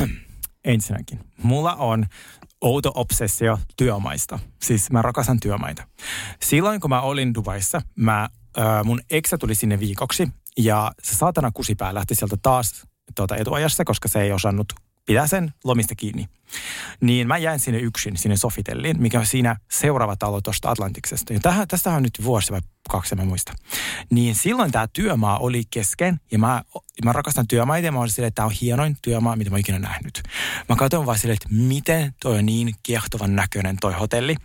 [0.64, 2.06] Ensinnäkin, mulla on
[2.62, 4.38] outo obsessio työmaista.
[4.62, 5.82] Siis mä rakastan työmaita.
[6.42, 8.28] Silloin kun mä olin Dubaissa, mä,
[8.84, 10.28] mun eksä tuli sinne viikoksi
[10.58, 14.72] ja se saatana kusipää lähti sieltä taas tuota etuajassa, koska se ei osannut
[15.06, 16.28] pitää sen lomista kiinni.
[17.00, 21.32] Niin mä jäin sinne yksin, sinne Sofitelliin, mikä on siinä seuraava talo tuosta Atlantiksesta.
[21.32, 23.52] Ja tähän, tästä on nyt vuosi vai kaksi, mä muista.
[24.10, 26.62] Niin silloin tämä työmaa oli kesken ja mä,
[27.04, 29.78] mä rakastan työmaita ja mä olin silleen, että tämä on hienoin työmaa, mitä mä ikinä
[29.78, 30.22] nähnyt.
[30.68, 34.36] Mä katsoin vaan silleen, että miten toi on niin kiehtovan näköinen toi hotelli.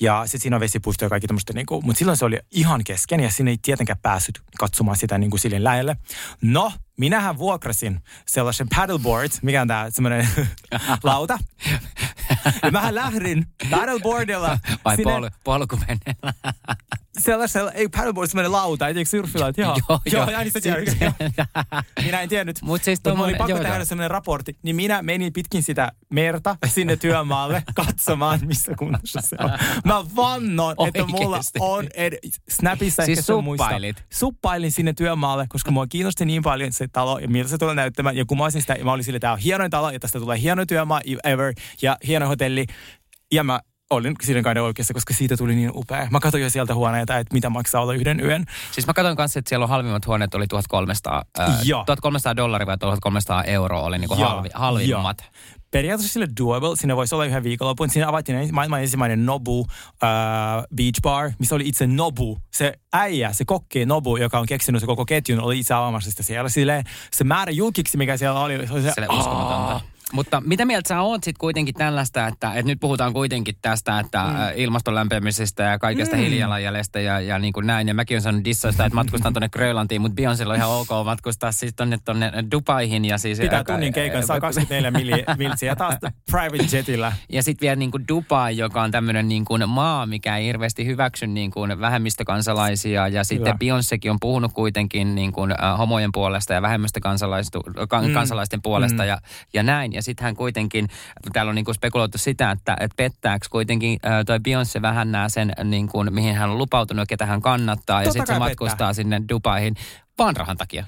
[0.00, 3.20] Ja sitten siinä on vesipuisto ja kaikki tämmöistä, niin mutta silloin se oli ihan kesken
[3.20, 5.96] ja sinne ei tietenkään päässyt katsomaan sitä niin kuin silleen lähelle.
[6.42, 10.28] No, minähän vuokrasin sellaisen paddleboard, mikä on tämä semmoinen
[11.02, 11.38] lauta.
[12.62, 14.58] Ja mähän lähdin paddleboardilla.
[14.84, 15.12] Vai sinne...
[15.12, 16.32] pol- polkuveneellä?
[17.22, 19.76] Sellaisella, ei paddleboard, semmoinen lauta, ei surfilaut, joo.
[19.88, 20.26] joo, joo,
[21.00, 21.12] joo.
[21.36, 21.82] Joo.
[22.04, 22.62] minä en tiennyt.
[22.62, 26.56] Mut siis Mut oli pakko joo, tehdä semmoinen raportti, niin minä menin pitkin sitä merta
[26.66, 29.50] sinne työmaalle katsomaan, missä kunnossa se on.
[29.84, 32.18] Mä vannon, että mulla on ed-
[32.50, 34.04] Snapissa siis ehkä suppailit.
[34.12, 38.16] Suppailin sinne työmaalle, koska mua kiinnosti niin paljon se talo ja miltä se tulee näyttämään.
[38.16, 40.40] Ja kun mä olisin sitä, mä olin sille, tämä on hienoin talo ja tästä tulee
[40.40, 42.66] hieno työmaa ever ja hieno hotelli.
[43.32, 43.60] Ja mä
[43.92, 46.08] olin siinä kai oikeassa, koska siitä tuli niin upea.
[46.10, 48.44] Mä katsoin jo sieltä huoneita, että mitä maksaa olla yhden yön.
[48.72, 52.78] Siis mä katsoin kanssa, että siellä on halvimmat huoneet oli 1300, äh, 1300 dollaria vai
[52.78, 55.18] 1300 euroa oli niinku halvi, halvimmat.
[55.20, 55.40] Ja.
[55.70, 57.90] Periaatteessa sille doable, siinä voisi olla yhden viikonlopun.
[57.90, 59.66] Siinä avattiin maailman ensimmäinen Nobu uh,
[60.76, 62.38] Beach Bar, missä oli itse Nobu.
[62.50, 66.22] Se äijä, se kokki Nobu, joka on keksinyt se koko ketjun, oli itse avaamassa sitä
[66.22, 66.48] siellä.
[66.48, 69.80] Sille, se määrä julkiksi, mikä siellä oli, se oli se, uskomatonta.
[70.12, 74.22] Mutta mitä mieltä sä oot sitten kuitenkin tällaista, että, että nyt puhutaan kuitenkin tästä, että
[74.22, 74.34] mm.
[74.56, 76.20] ilmaston lämpemisestä ja kaikesta mm.
[76.20, 77.88] hiilijalanjäljestä ja, ja niin kuin näin.
[77.88, 81.52] Ja mäkin olen sanonut dissoista, että matkustan tuonne Grönlantiin, mutta Beyoncé on ihan ok matkustaa
[81.52, 83.04] siis tonne, tonne Dubaihin.
[83.04, 85.94] Ja siis, Pitää tunnin keikan, saa 24 miltsiä taas
[86.30, 87.12] private jetillä.
[87.28, 90.86] Ja sitten vielä niin kuin Dubai, joka on tämmöinen niin kuin maa, mikä ei hirveästi
[90.86, 93.08] hyväksy niin kuin vähemmistökansalaisia.
[93.08, 98.62] Ja sitten Beyoncékin on puhunut kuitenkin niin kuin, homojen puolesta ja vähemmistökansalaisten mm.
[98.62, 99.08] puolesta mm.
[99.08, 99.18] ja,
[99.52, 99.92] ja näin.
[99.92, 100.88] Ja sitten hän kuitenkin,
[101.32, 105.28] täällä on niin kuin spekuloitu sitä, että, että pettääkö kuitenkin äh, toi Beyoncé vähän nää
[105.28, 108.02] sen, niin kuin, mihin hän on lupautunut ja ketä hän kannattaa.
[108.02, 108.92] Totta ja sitten se matkustaa pettää.
[108.92, 109.74] sinne Dubaihin
[110.18, 110.86] vaan rahan takia.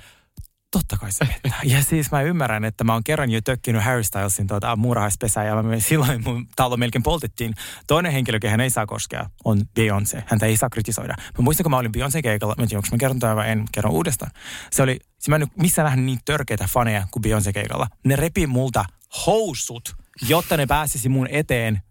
[0.71, 1.61] Totta kai se pettää.
[1.65, 5.63] Ja siis mä ymmärrän, että mä oon kerran jo tökkinyt Harry Stylesin tuota muurahaispesää ja
[5.63, 7.55] mä, silloin mun talo melkein poltettiin.
[7.87, 10.23] Toinen henkilö, kehen ei saa koskea, on Beyoncé.
[10.27, 11.15] Häntä ei saa kritisoida.
[11.19, 13.51] Mä muistan, kun mä olin Beyoncé keikalla, mä en tiedä, onko mä kerron tämän vai
[13.51, 14.31] en kerron uudestaan.
[14.71, 17.87] Se oli, mä en nyt missään nähnyt niin törkeitä faneja kuin Beyoncé keikalla.
[18.05, 18.85] Ne repi multa
[19.27, 19.95] housut,
[20.29, 21.83] jotta ne pääsisi mun eteen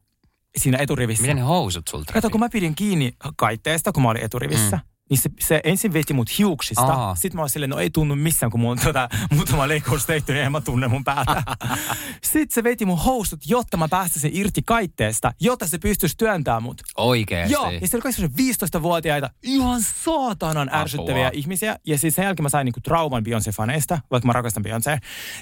[0.57, 1.21] siinä eturivissä.
[1.21, 4.92] Miten ne housut sulta Kato, kun mä pidin kiinni kaitteesta, kun mä olin eturivissä, mm
[5.13, 7.15] niin se, se ensin veti mut hiuksista.
[7.15, 10.33] Sitten mä olin silleen, no ei tunnu missään, kun mulla on tota, muutama leikkaus tehty,
[10.33, 11.43] niin en mä tunne mun päätä.
[12.21, 16.81] Sitten se veti mun housut, jotta mä päästäisin irti kaitteesta, jotta se pystyisi työntämään mut.
[16.97, 17.53] Oikeesti?
[17.53, 21.39] Joo, ja se oli kaikki 15-vuotiaita, ihan saatanan ärsyttäviä Apua.
[21.39, 21.79] ihmisiä.
[21.85, 24.99] Ja siis sen jälkeen mä sain niinku trauman Beyoncé-faneista, vaikka mä rakastan Beyoncé.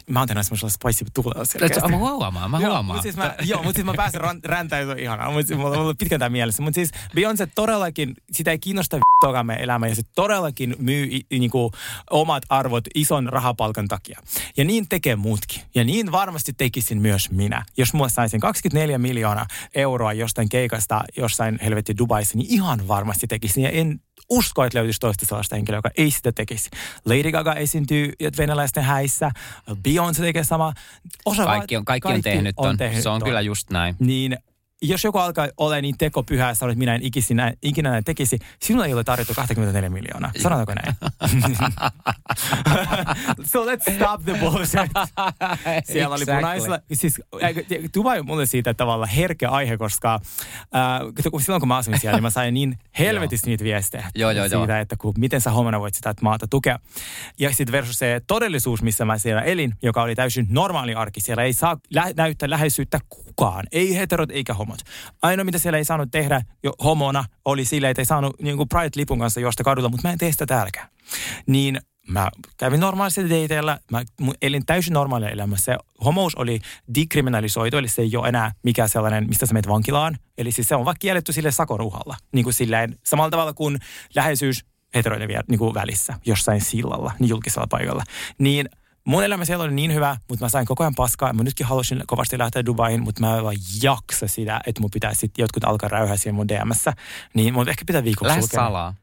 [0.09, 1.89] Mä oon tänään semmoisella spicy tuulella selkeästi.
[1.89, 2.61] Mä huomaan, mä huomaan.
[2.63, 5.31] Joo, mutta siis mä, joo, mutta siis mä pääsen räntäytyä ihanaa.
[5.31, 6.63] Mutta siis mulla on pitkän tämän mielessä.
[6.63, 11.73] Mutta siis Beyoncé todellakin, sitä ei kiinnosta vittuakaan elämä ja se todellakin myy niin kuin,
[12.09, 14.19] omat arvot ison rahapalkan takia.
[14.57, 15.61] Ja niin tekee muutkin.
[15.75, 17.65] Ja niin varmasti tekisin myös minä.
[17.77, 19.45] Jos mulla saisin 24 miljoonaa
[19.75, 23.63] euroa jostain keikasta jossain helvetti Dubaissa, niin ihan varmasti tekisin.
[23.63, 26.69] Ja en usko, että löytyisi toista sellaista henkilöä, joka ei sitä tekisi.
[27.05, 29.31] Lady Gaga esiintyy venäläisten häissä,
[29.71, 30.73] Beyoncé tekee sama.
[31.25, 33.27] Osa kaikki on, kaikki, kaikki on tehnyt on Tehnyt se on ton.
[33.27, 33.95] kyllä just näin.
[33.99, 34.37] Niin
[34.81, 38.39] jos joku alkaa olla niin tekopyhä ja sanoo, että minä en ikinä, ikinä näin tekisi,
[38.59, 40.31] sinulle ei ole tarjottu 24 miljoonaa.
[40.41, 40.95] Sanotaanko näin?
[43.51, 44.71] so let's stop the bullshit.
[45.83, 46.15] Siellä exactly.
[46.15, 47.21] oli punaisella, siis
[47.97, 50.19] Dubai on mulle siitä tavalla herkä aihe, koska
[50.75, 54.49] äh, silloin kun mä asuin siellä, niin mä sain niin helvetisti niitä viestejä joo, joo,
[54.49, 56.79] siitä, että kun, miten sä homana voit sitä maata tukea.
[57.39, 61.21] Ja sitten versus se todellisuus, missä mä siellä elin, joka oli täysin normaali arki.
[61.21, 63.65] Siellä ei saa lä- näyttää läheisyyttä kukaan.
[63.71, 64.81] Ei heterot eikä homot.
[65.21, 68.69] Ainoa, mitä siellä ei saanut tehdä jo homona, oli sille, että ei saanut niin kuin
[68.69, 70.87] Pride-lipun kanssa juosta kadulla, mutta mä en tee sitä täälläkään.
[71.47, 74.01] Niin mä kävin normaalissa dateilla, mä
[74.41, 75.77] elin täysin normaalia elämässä.
[76.05, 76.59] Homous oli
[76.95, 80.17] dekriminalisoitu, eli se ei ole enää mikä sellainen, mistä sä menet vankilaan.
[80.37, 82.17] Eli siis se on vaan kielletty sille sakoruhalla.
[82.31, 83.79] Niin kuin silleen, samalla tavalla kuin
[84.15, 88.03] läheisyys heteroiden niin kuin välissä, jossain sillalla, niin julkisella paikalla.
[88.37, 88.69] Niin–
[89.05, 91.33] mun elämä siellä oli niin hyvä, mutta mä sain koko ajan paskaa.
[91.33, 95.13] Mä nytkin halusin kovasti lähteä Dubaihin, mutta mä en vaan jaksa sitä, että mun pitää
[95.13, 96.93] sitten jotkut alkaa räyhää siinä mun DMssä.
[97.33, 98.95] Niin mun ehkä pitää viikoksi Lähes salaa.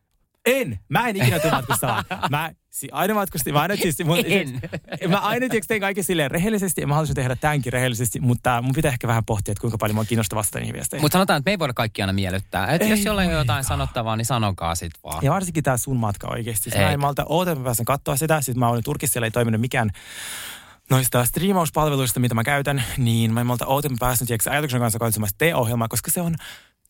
[0.48, 0.78] En.
[0.88, 2.04] Mä en ikinä tule matkustaa.
[2.30, 2.52] Mä
[2.92, 3.54] aina matkustin.
[3.54, 4.60] Mä aina, siis, mun, en.
[5.08, 8.72] mä aina tiiäks, tein kaikki silleen rehellisesti ja mä haluaisin tehdä tämänkin rehellisesti, mutta mun
[8.74, 11.04] pitää ehkä vähän pohtia, että kuinka paljon mä kiinnostaa vastata niihin viesteihin.
[11.04, 12.72] Mutta sanotaan, että me ei voida kaikki aina miellyttää.
[12.72, 15.24] Et ei, jos jollain on jotain sanottavaa, niin sanokaa sit vaan.
[15.24, 16.70] Ja varsinkin tää sun matka oikeasti.
[16.70, 18.40] Siis mä en malta oota, mä pääsen katsoa sitä.
[18.40, 19.90] Sitten mä olin Turkissa, siellä ei toiminut mikään
[20.90, 25.32] noista striimauspalveluista, mitä mä käytän, niin mä en malta oota, mä pääsen ajatuksen kanssa katsomaan
[25.38, 26.34] T-ohjelmaa, koska se on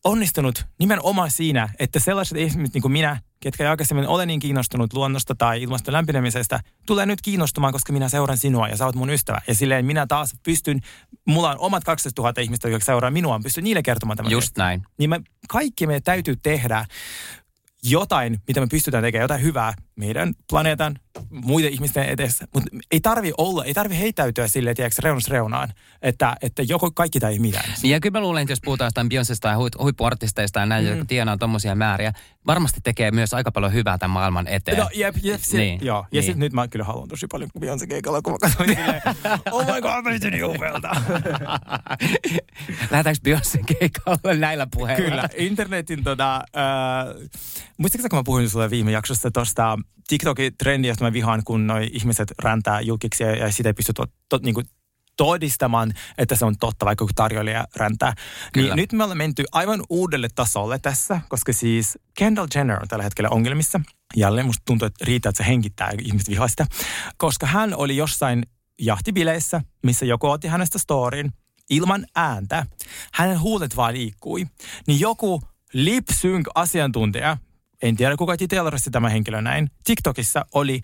[0.03, 4.93] onnistunut nimenomaan siinä, että sellaiset ihmiset niin kuin minä, ketkä ei aikaisemmin ole niin kiinnostunut
[4.93, 9.09] luonnosta tai ilmaston lämpenemisestä, tulee nyt kiinnostumaan, koska minä seuraan sinua ja sä oot mun
[9.09, 9.41] ystävä.
[9.47, 10.79] Ja silleen minä taas pystyn,
[11.25, 14.31] mulla on omat 12 000 ihmistä, jotka seuraa minua, pystyn niille kertomaan tämän.
[14.31, 14.83] Just näin.
[14.97, 16.85] Niin me, kaikki me täytyy tehdä
[17.83, 22.47] jotain, mitä me pystytään tekemään, jotain hyvää meidän planeetan, muiden ihmisten edessä.
[22.53, 27.19] Mutta ei tarvi olla, ei tarvi heitäytyä silleen, tiedätkö, reunus reunaan, että, että joko kaikki
[27.19, 27.73] tai mitään.
[27.83, 30.89] Niin ja kyllä mä luulen, että jos puhutaan jostain Beyoncesta ja huippuartisteista ja näin, mm.
[30.89, 32.13] jotka tienaa tommosia määriä,
[32.47, 34.77] varmasti tekee myös aika paljon hyvää tämän maailman eteen.
[34.77, 35.79] No, jep, jep, se, niin.
[35.85, 35.99] joo.
[35.99, 36.23] Ja niin.
[36.23, 39.01] sitten nyt mä kyllä haluan tosi paljon Beyoncé keikalla, kun mä katsoin silleen,
[39.51, 40.89] oh my god, mä niin upealta.
[42.91, 45.09] Lähdetäänkö Beyoncé keikalle näillä puheilla?
[45.09, 47.29] Kyllä, internetin tota, äh,
[47.77, 51.89] muistatko kun mä puhuin sulle viime jaksossa tuosta TikTokin trendi, josta mä vihaan, kun noi
[51.93, 54.65] ihmiset räntää julkiksi ja, ja sitä ei pysty to, to, niin kuin
[55.17, 58.13] todistamaan, että se on totta, vaikka kun tarjoilija räntää.
[58.55, 63.03] Niin nyt me ollaan menty aivan uudelle tasolle tässä, koska siis Kendall Jenner on tällä
[63.03, 63.81] hetkellä ongelmissa.
[64.15, 66.65] Jälleen musta tuntuu, että riittää, että se henkittää ihmiset vihaa sitä.
[67.17, 68.43] Koska hän oli jossain
[68.81, 71.31] jahtibileissä, missä joku otti hänestä storin
[71.69, 72.65] ilman ääntä.
[73.13, 74.47] Hänen huulet vaan liikkui.
[74.87, 75.41] Niin joku
[75.73, 77.37] lip sync asiantuntija
[77.83, 79.71] en tiedä kuka titelerasi tämä henkilö näin.
[79.83, 80.81] TikTokissa oli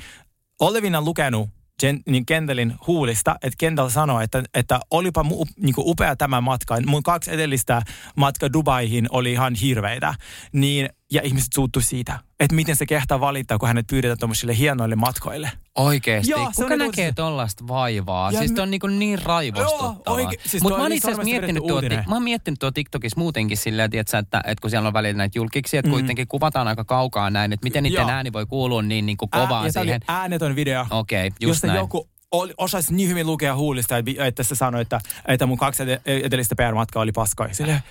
[0.59, 1.49] olevina lukenut
[1.83, 6.81] Jen, niin Kendallin huulista, että Kendall sanoi, että, että olipa mu, niin upea tämä matka.
[6.85, 7.81] Mun kaksi edellistä
[8.15, 10.15] matka Dubaihin oli ihan hirveitä.
[10.51, 14.95] Niin ja ihmiset suuttu siitä, että miten se kehtaa valittaa, kun hänet pyydetään tuommoisille hienoille
[14.95, 15.51] matkoille.
[15.75, 16.31] Oikeesti?
[16.31, 18.31] Joo, Kuka näkee tuollaista vaivaa?
[18.31, 18.61] Ja siis me...
[18.61, 20.19] on niin, niin raivostuttavaa.
[20.19, 23.89] Joo, siis Mutta mä oon itse miettinyt tuo, mä oon miettinyt tuo TikTokissa muutenkin silleen,
[23.93, 25.93] että, että, että kun siellä on välillä näitä julkiksi, että mm.
[25.93, 29.63] kuitenkin kuvataan aika kaukaa näin, että miten niiden ääni voi kuulua niin, niin kuin kovaa
[29.63, 30.01] Ää, siihen.
[30.07, 30.85] äänetön video.
[30.89, 31.77] Okei, okay, just näin.
[31.77, 32.09] joku
[32.57, 37.11] osaisi niin hyvin lukea huulista, että se sanoi, että, että mun kaksi edellistä PR-matkaa oli
[37.11, 37.53] paskaa.
[37.53, 37.83] Silleen,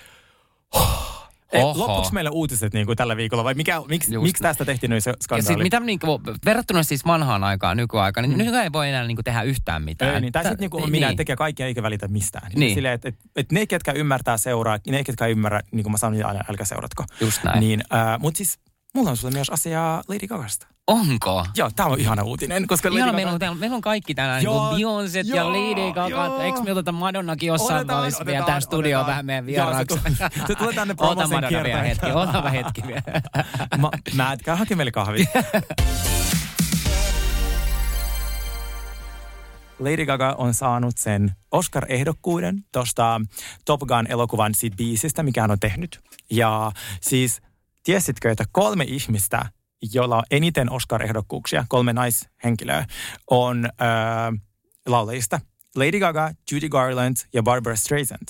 [1.74, 5.62] Loppuksi meillä uutiset niin kuin tällä viikolla vai mikä, miksi, miksi tästä tehtiin noin skandaali?
[5.62, 8.44] mitä niin kuin, verrattuna siis vanhaan aikaan, nykyaikaan, niin mm.
[8.44, 10.14] nykyään ei voi enää niin kuin, tehdä yhtään mitään.
[10.14, 11.16] Ei, niin, tai sitten niin kuin minä niin.
[11.16, 12.48] tekee kaikkea eikä välitä mistään.
[12.48, 12.60] Niin.
[12.60, 12.74] niin.
[12.74, 16.26] Silleen, että et, et ne, ketkä ymmärtää seuraa, ne, ketkä ymmärrä, niin kuin mä sanoin,
[16.26, 17.04] niin älkää seuratko.
[17.20, 17.60] Just näin.
[17.60, 18.58] Niin, äh, Mutta siis
[18.94, 20.66] mulla on sulle myös asiaa Lady Gagasta.
[20.86, 21.46] Onko?
[21.56, 22.66] Joo, tämä on ihana uutinen.
[22.66, 25.92] Koska ihana, Lady meillä, on, täällä, meillä on kaikki täällä, niin kuin Beyoncé ja Lady
[25.92, 26.42] Gaga.
[26.42, 30.00] Eikö me oteta Madonnakin jossain välissä vielä tähän studioon vähän meidän vieraaksi?
[30.46, 33.02] Se tulee tänne Ota Madonna vielä hetki, ota hetki vielä.
[33.80, 35.26] mä, mä käy hakemaan meille kahvia.
[39.78, 43.20] Lady Gaga on saanut sen Oscar-ehdokkuuden tuosta
[43.64, 46.00] Top Gun-elokuvan siitä biisistä, mikä hän on tehnyt.
[46.30, 47.42] Ja siis
[47.84, 49.46] tiesitkö, että kolme ihmistä
[49.92, 52.86] jolla on eniten Oscar-ehdokkuuksia, kolme naishenkilöä,
[53.30, 54.40] on äh,
[54.86, 55.40] laulajista.
[55.76, 58.28] Lady Gaga, Judy Garland ja Barbara Streisand.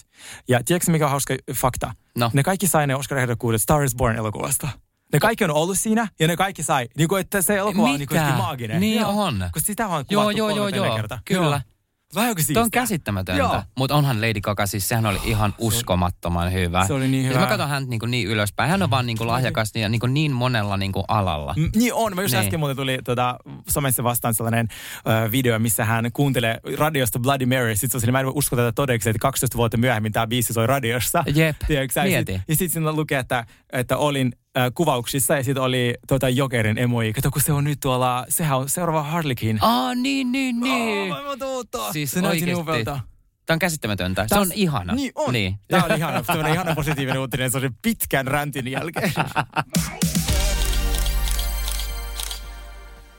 [0.48, 1.94] Ja tiedätkö mikä on hauska fakta?
[2.18, 2.30] No.
[2.32, 4.68] Ne kaikki sai ne Oscar-ehdokkuudet Star is Born-elokuvasta.
[5.12, 6.88] Ne kaikki on ollut siinä ja ne kaikki sai.
[6.96, 8.80] Niin kuin, että se elokuva on niin kuin maaginen.
[8.80, 9.24] Niin joo.
[9.24, 9.48] on.
[9.52, 10.96] Koska sitä on joo, joo, joo, joo.
[10.96, 11.18] Kerta.
[11.24, 11.60] Kyllä.
[11.66, 11.73] Joo.
[12.14, 13.62] Vähän Tuo on käsittämätöntä.
[13.78, 16.86] Mutta onhan Lady Gaga, siis sehän oli ihan uskomattoman hyvä.
[16.86, 17.34] Se oli niin hyvä.
[17.34, 18.70] Siis mä katson hän niin, niin ylöspäin.
[18.70, 21.54] Hän on vaan niin lahjakas ja niin, kuin niin monella niin alalla.
[21.56, 22.14] Mm, niin on.
[22.14, 22.44] Mä just niin.
[22.44, 23.36] äsken muuten tuli tuota,
[23.68, 24.68] somessa vastaan sellainen
[25.06, 27.76] uh, video, missä hän kuuntelee radiosta Bloody Mary.
[27.76, 31.24] Sitten se mä en usko tätä todeksi, että 12 vuotta myöhemmin tämä biisi soi radiossa.
[31.34, 31.56] Jep,
[32.04, 32.32] mieti.
[32.32, 36.78] Ja sitten sit siinä lukee, että, että olin äh, kuvauksissa ja sitten oli tota, Jokerin
[36.78, 37.12] emoji.
[37.12, 39.58] Kato, kun se on nyt tuolla, sehän on seuraava Harlekin.
[39.60, 41.12] Aa, niin, niin, niin.
[41.12, 41.92] Oh, tuutta.
[41.92, 43.00] Siis se näytti niin upealta.
[43.46, 44.26] Tämä on käsittämätöntä.
[44.28, 44.94] Se on ihana.
[44.94, 45.32] Niin on.
[45.32, 45.58] Niin.
[45.68, 46.22] Tämä on ihana.
[46.22, 47.50] Tämä on ihana positiivinen uutinen.
[47.50, 49.12] Se on pitkän räntin jälkeen.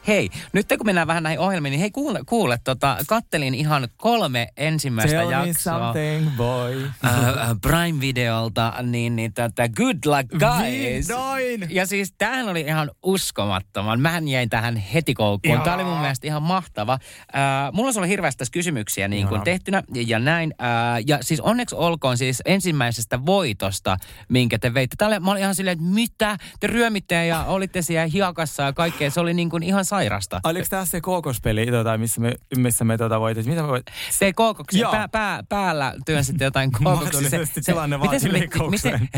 [0.07, 4.47] Hei, nyt kun mennään vähän näihin ohjelmiin, niin hei kuule, kuule tota, kattelin ihan kolme
[4.57, 5.79] ensimmäistä Tell jaksoa.
[5.79, 6.83] Me something, boy.
[6.83, 11.09] Uh, Prime-videolta, niin, niin tätä Good Luck Guys.
[11.09, 11.67] Vihdoin!
[11.69, 13.99] Ja siis tämähän oli ihan uskomattoman.
[14.01, 15.61] Mähän jäin tähän heti koukkuun.
[15.61, 16.93] Tämä oli mun mielestä ihan mahtava.
[16.93, 20.53] Uh, mulla on ollut hirveästi tässä kysymyksiä niin kuin tehtynä ja, ja näin.
[20.59, 23.97] Uh, ja siis onneksi olkoon siis ensimmäisestä voitosta,
[24.29, 24.95] minkä te veitte.
[24.95, 26.37] Tälle mä olin ihan silleen, että mitä?
[26.59, 29.09] Te ryömitte ja olitte siellä hiakassa ja kaikkea.
[29.11, 30.41] Se oli niin kuin ihan sairasta.
[30.43, 33.45] Oliko tämä se kookospeli, tota, missä me, missä me tota voitit?
[33.45, 33.85] Mitä me voit?
[34.09, 37.29] Se kookoksen pää, pää, päällä työnsitte jotain kookoksessa.
[37.29, 38.29] Se, se, tilanne miten se
[38.69, 39.09] miten,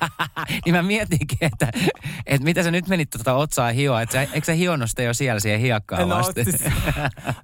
[0.64, 1.70] niin mä mietinkin, että,
[2.26, 4.02] että mitä sä nyt menit tuota otsaa hioa.
[4.02, 6.56] Että sä, eikö sä hionnut jo siellä siihen hiekkaan no, Siis,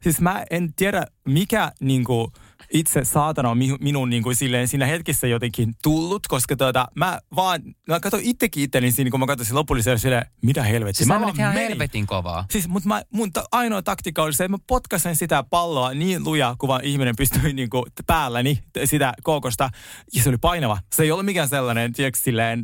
[0.02, 2.32] siis mä en tiedä, mikä niinku,
[2.72, 7.62] itse saatana on minun niin kuin silleen siinä hetkessä jotenkin tullut, koska tuota, mä vaan,
[7.88, 10.98] mä katsoin itsekin itteni siinä, kun mä katsoin lopullisen silleen, mitä helvettiä.
[10.98, 11.68] Siis mä vaan ihan menin.
[11.68, 12.44] helvetin kovaa.
[12.50, 16.24] Siis, mutta mä, mun ta, ainoa taktiikka oli se, että mä potkasen sitä palloa niin
[16.24, 19.70] luja, kun vaan ihminen pystyi niin kuin päälläni sitä kookosta.
[20.14, 20.78] Ja se oli painava.
[20.92, 22.62] Se ei ollut mikään sellainen, tiedätkö, silleen,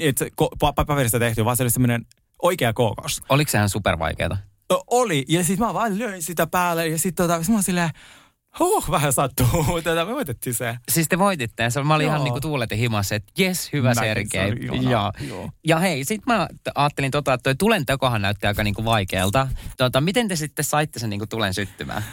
[0.00, 0.24] että
[0.86, 2.06] paperista tehty, vaan se oli semmoinen
[2.42, 3.22] oikea kookos.
[3.28, 4.36] Oliko sehän supervaikeeta?
[4.86, 5.24] Oli.
[5.28, 7.90] Ja sitten mä vaan löin sitä päälle ja sitten tota, mä silleen,
[8.58, 9.46] Huh, vähän sattuu.
[9.84, 10.76] Tätä me voitettiin se.
[10.92, 11.70] Siis te voititte.
[11.70, 12.14] Se, mä olin Joo.
[12.14, 14.52] ihan niinku tuuleten himassa, että jes, hyvä Sergei.
[14.90, 15.12] Ja,
[15.66, 19.48] ja hei, sit mä ajattelin tota, että toi tulen tekohan näytti aika niinku vaikealta.
[19.76, 22.04] Tota, miten te sitten saitte sen niinku tulen syttymään?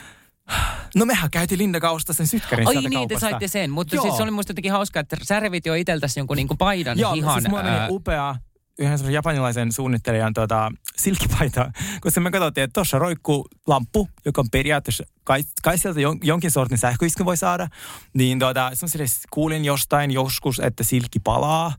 [0.95, 3.15] No mehän käytiin Linda Kausta sen sytkärin Ai niin, kaupasta.
[3.15, 3.71] te saitte sen.
[3.71, 4.03] Mutta Joo.
[4.03, 7.13] siis se oli musta jotenkin hauskaa, että sä revit jo iteltäsi jonkun niinku paidan Joo,
[7.13, 7.29] hihan.
[7.29, 8.35] Joo, siis mulla meni upea
[8.79, 15.03] yhden japanilaisen suunnittelijan tota, silkkipaita, koska me katsottiin, että tuossa roikkuu lamppu, joka on periaatteessa
[15.23, 17.67] kai, kai sieltä jon, jonkin sortin sähköiskyn voi saada.
[18.13, 18.71] Niin tota,
[19.31, 21.73] kuulin jostain joskus, että silkki palaa.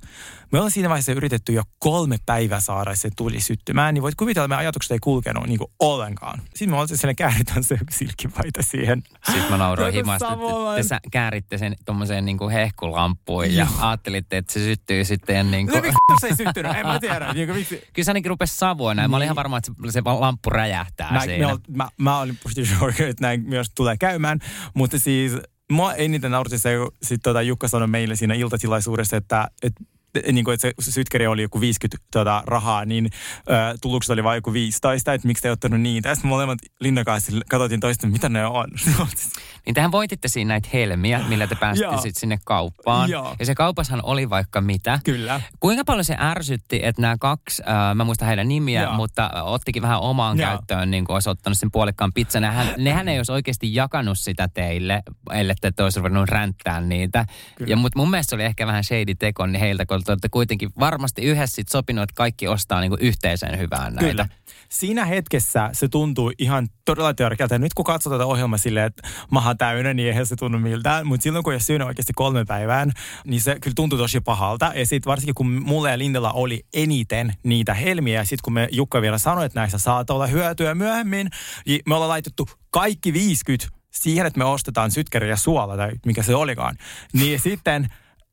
[0.52, 4.44] Me ollaan siinä vaiheessa yritetty jo kolme päivää saada se tuli syttymään, niin voit kuvitella,
[4.44, 6.42] että meidän ajatukset ei kulkenut niin kuin ollenkaan.
[6.44, 9.02] Sitten me oltiin siellä kääritään se silkkipaita siihen.
[9.26, 10.38] Sitten mä nauroin himasta,
[10.80, 15.66] että te kääritte sen tuommoiseen niin kuin hehkulampuun ja ajattelitte, että se syttyy sitten niin
[15.66, 15.76] kuin...
[15.76, 16.72] No, miksi se ei syttynyt?
[16.76, 17.32] En mä tiedä.
[17.32, 17.82] Niin kuin, miksi...
[17.92, 19.10] Kyllä se ainakin rupesi savua näin.
[19.10, 19.36] Mä olin ihan niin.
[19.36, 21.46] varma, että se, se lamppu räjähtää mä, siinä.
[21.46, 22.38] Mä, mä, mä olin
[22.78, 24.38] sure, että näin myös tulee käymään,
[24.74, 25.32] mutta siis
[25.72, 29.84] Mua eniten nauratti se, kun sit, tota, Jukka sanoi meille siinä iltatilaisuudessa, että, että
[30.32, 34.36] niin kuin, että se sytkeri oli joku 50 tuota, rahaa, niin ö, tulokset oli vain
[34.36, 36.14] joku 15, että miksi te ottanut niitä.
[36.14, 38.66] Sitten molemmat Linnan kanssa katsottiin toista, mitä ne on.
[39.66, 43.10] niin tähän voititte siinä näitä helmiä, millä te pääsitte sitten sinne kauppaan.
[43.10, 43.36] Joo.
[43.38, 45.00] Ja se kaupashan oli vaikka mitä.
[45.04, 45.40] Kyllä.
[45.60, 48.92] Kuinka paljon se ärsytti, että nämä kaksi, äh, mä muistan heidän nimiä, Joo.
[48.92, 50.48] mutta ottikin vähän omaan Joo.
[50.48, 52.42] käyttöön, niin kuin olisi ottanut sen puolikkaan pizzan.
[52.42, 57.26] Nehän, nehän ei olisi oikeasti jakanut sitä teille, ellei te olisi ruvennut ränttää niitä.
[57.56, 57.70] Kyllä.
[57.70, 60.28] Ja, mutta mun mielestä se oli ehkä vähän shady teko niin heiltä, kun te olette
[60.28, 64.10] kuitenkin varmasti yhdessä sit sopinut, että kaikki ostaa niin kuin yhteiseen hyvään näitä.
[64.10, 64.28] Kyllä.
[64.68, 67.58] Siinä hetkessä se tuntuu ihan todella törkeältä.
[67.58, 71.06] Nyt kun katsoo tätä ohjelmaa silleen, että maha täynnä, niin eihän se tunnu miltään.
[71.06, 72.92] Mutta silloin kun jos syönyt oikeasti kolme päivään,
[73.24, 74.72] niin se kyllä tuntuu tosi pahalta.
[74.74, 78.68] Ja sitten varsinkin kun mulle ja Lindella oli eniten niitä helmiä, ja sitten kun me
[78.72, 81.30] Jukka vielä sanoi, että näistä saattaa olla hyötyä myöhemmin,
[81.66, 86.34] niin me ollaan laitettu kaikki 50 siihen, että me ostetaan sytkäriä suola tai mikä se
[86.34, 86.76] olikaan.
[87.12, 87.88] Niin sitten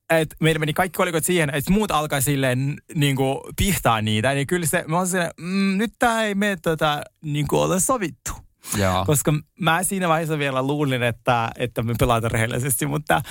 [0.10, 4.48] että meillä meni kaikki kolikot siihen, että muut alkaa silleen niin kuin, pihtaa niitä, niin
[4.48, 8.32] kyllä se, mä oon silleen, mm, nyt tää ei mene tota, niin kuin ole sovittu.
[8.78, 9.06] Joo.
[9.06, 13.22] Koska mä siinä vaiheessa vielä luulin, että, että me pelataan rehellisesti, mutta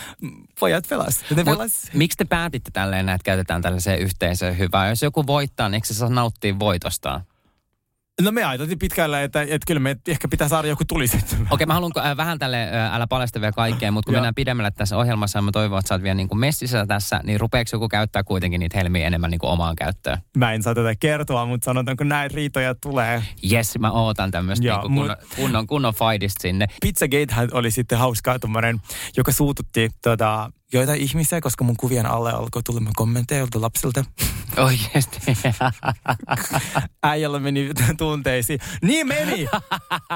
[0.61, 1.25] pojat pelas.
[1.37, 1.73] Ne pelas.
[1.95, 4.89] Miksi te päätitte tälleen, että käytetään tällaiseen yhteisöön hyvää?
[4.89, 7.21] Jos joku voittaa, niin eikö se saa nauttia voitostaan?
[8.23, 11.49] No me ajateltiin pitkällä, että, että kyllä me ehkä pitää saada joku tuli sitten.
[11.51, 14.71] Okei, mä haluan äh, vähän tälle, äh, älä paljasta vielä kaikkea, mutta kun mennään pidemmälle
[14.71, 17.69] tässä ohjelmassa ja mä toivon, että sä oot vielä niin kuin messissä tässä, niin rupeeko
[17.73, 20.19] joku käyttää kuitenkin niitä helmiä enemmän niin kuin omaan käyttöön?
[20.37, 23.23] Mä en saa tätä kertoa, mutta sanotaanko näin riitoja tulee.
[23.53, 25.37] Yes, mä ootan tämmöistä niin kunnon, mut...
[25.37, 26.67] kunnon, kunnon fightista sinne.
[26.81, 28.81] Pizzagate oli sitten hauskaa tuommoinen,
[29.17, 34.05] joka suututti tota, joita ihmisiä, koska mun kuvien alle alkoi tulemaan kommentteja jolta lapsilta.
[34.57, 35.19] Oikeesti.
[37.03, 38.59] Äijällä meni tunteisiin.
[38.83, 39.49] Niin meni!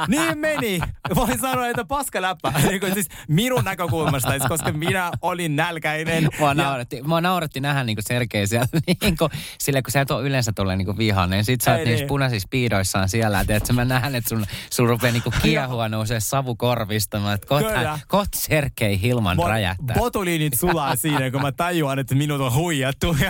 [0.09, 0.81] Niin meni!
[1.14, 2.53] Voin sanoa, että paska läppä.
[2.68, 6.29] Niin siis minun näkökulmasta, siis koska minä olin nälkäinen.
[6.38, 8.66] Mua nauretti, mua nauretti nähdä niinku Sergei siellä,
[9.03, 11.44] niinku, sille kun sä et ole yleensä tulee niinku vihainen.
[11.44, 12.09] Sit sä oot niissä niin.
[12.09, 13.44] punaisissa piidoissaan siellä.
[13.49, 17.35] että mä näen, että sun, sun rupeaa niinku kiehua nousee savu korvistamaan.
[17.35, 19.97] Että kohta, kohta Sergei Hilman Bo- räjähtää.
[20.51, 23.17] Botuliinit sulaa siinä, kun mä tajuan, että minut on huijattu.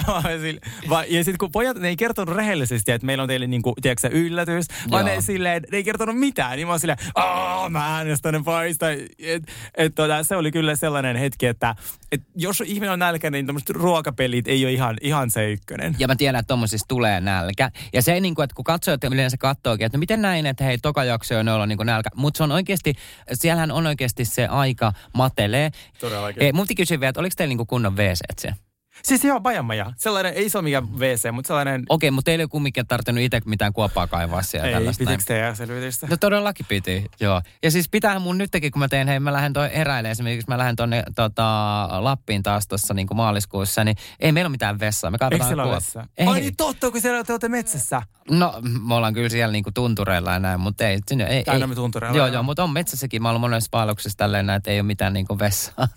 [0.90, 4.08] Ja, ja sitten kun pojat, ne ei kertonut rehellisesti, että meillä on teille niinku, tiedätkö,
[4.12, 6.56] yllätys, vaan ne, silleen, ne ei kertonut mitään.
[6.56, 8.86] Niin mä oon silleen, aah, mä äänestän ne paista.
[9.18, 9.42] Et,
[9.74, 11.74] et, tota, se oli kyllä sellainen hetki, että
[12.12, 15.96] et jos ihminen on nälkäinen, niin tämmöiset ruokapelit ei ole ihan, ihan se ykkönen.
[15.98, 17.70] Ja mä tiedän, että tommosista tulee nälkä.
[17.92, 20.78] Ja se, niin kuin, että kun katsojat yleensä katsookin, että no miten näin, että hei,
[20.78, 22.10] toka jakso on olla niin nälkä.
[22.14, 22.94] Mutta se on oikeasti,
[23.32, 25.70] siellähän on oikeasti se aika matelee.
[26.00, 26.42] Todellakin.
[26.42, 28.54] E, multi kysyi vielä, että oliko teillä niin kunnon WC se?
[29.02, 29.92] Siis ihan bajamaja.
[29.96, 31.84] Sellainen, ei se ole mikään WC, mutta sellainen...
[31.88, 35.04] Okei, mutta teillä ei kumminkin tarvinnut itse mitään kuoppaa kaivaa siellä ei, tällaista.
[35.04, 36.06] pitikö teidän selvitystä?
[36.10, 37.42] No todellakin piti, joo.
[37.62, 40.58] Ja siis pitää mun nytkin, kun mä teen, hei mä lähden toi eräilemään, esimerkiksi mä
[40.58, 45.10] lähden tonne tota, Lappiin taas tuossa niin maaliskuussa, niin ei meillä ole mitään vessaa.
[45.10, 45.78] Me Eikö siellä ole?
[46.18, 46.26] Ei.
[46.26, 48.02] Ai niin totta, kun siellä te olette metsässä.
[48.30, 48.54] No,
[48.86, 50.98] me ollaan kyllä siellä niinku tuntureilla ja näin, mutta ei.
[51.08, 51.66] Sinne, ei, ei.
[51.66, 52.16] me tuntureilla.
[52.16, 53.22] Joo, joo, mutta on metsässäkin.
[53.22, 55.88] Mä olen monessa vaelluksessa tälleen näin, että ei ole mitään niinku vessaa.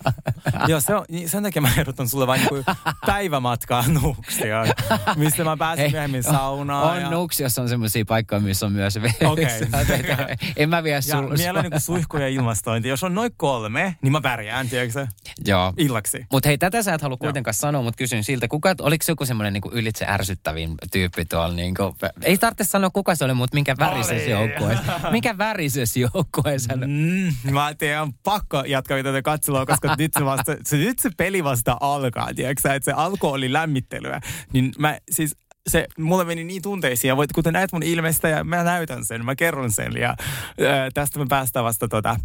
[0.68, 2.64] joo, se on, niin sen takia mä ehdotan sulle vain niinku
[3.06, 4.64] päivämatkaa Nuuksia,
[5.16, 6.90] mistä mä pääsen Hei, myöhemmin saunaan.
[6.90, 7.10] On ja...
[7.10, 9.30] Nuuksiossa on semmoisia paikkoja, missä on myös vessaa.
[9.30, 9.46] Okei.
[10.12, 10.36] Okay.
[10.56, 11.34] en mä vie sulle.
[11.38, 12.88] Vielä niinku suihku ja ilmastointi.
[12.88, 15.06] Jos on noin kolme, niin mä pärjään, tiedätkö
[15.46, 15.72] Joo.
[15.76, 16.26] Illaksi.
[16.32, 19.26] Mutta hei, tätä sä et halua kuitenkaan sanoa, mutta kysyn siltä, kuka, oliko se joku
[19.26, 23.74] semmoinen niinku ylitse ärsyttävin tyyppi tuolla niinku ei tarvitse sanoa kuka se oli, mutta minkä
[23.78, 25.00] värisessä joukkueessa.
[25.10, 26.76] Minkä värisessä joukkueessa?
[26.76, 31.44] Mm, mä tiedän, pakko jatkaa tätä katselua, koska nyt se, vasta, se, nyt se peli
[31.44, 34.20] vasta alkaa, tiedätkö että se alku oli lämmittelyä.
[34.52, 35.36] Niin mä siis
[35.68, 39.24] se, mulle meni niin tunteisiin ja voit, kuten näet mun ilmeistä ja mä näytän sen,
[39.24, 42.16] mä kerron sen ja ää, tästä me päästään vasta tota,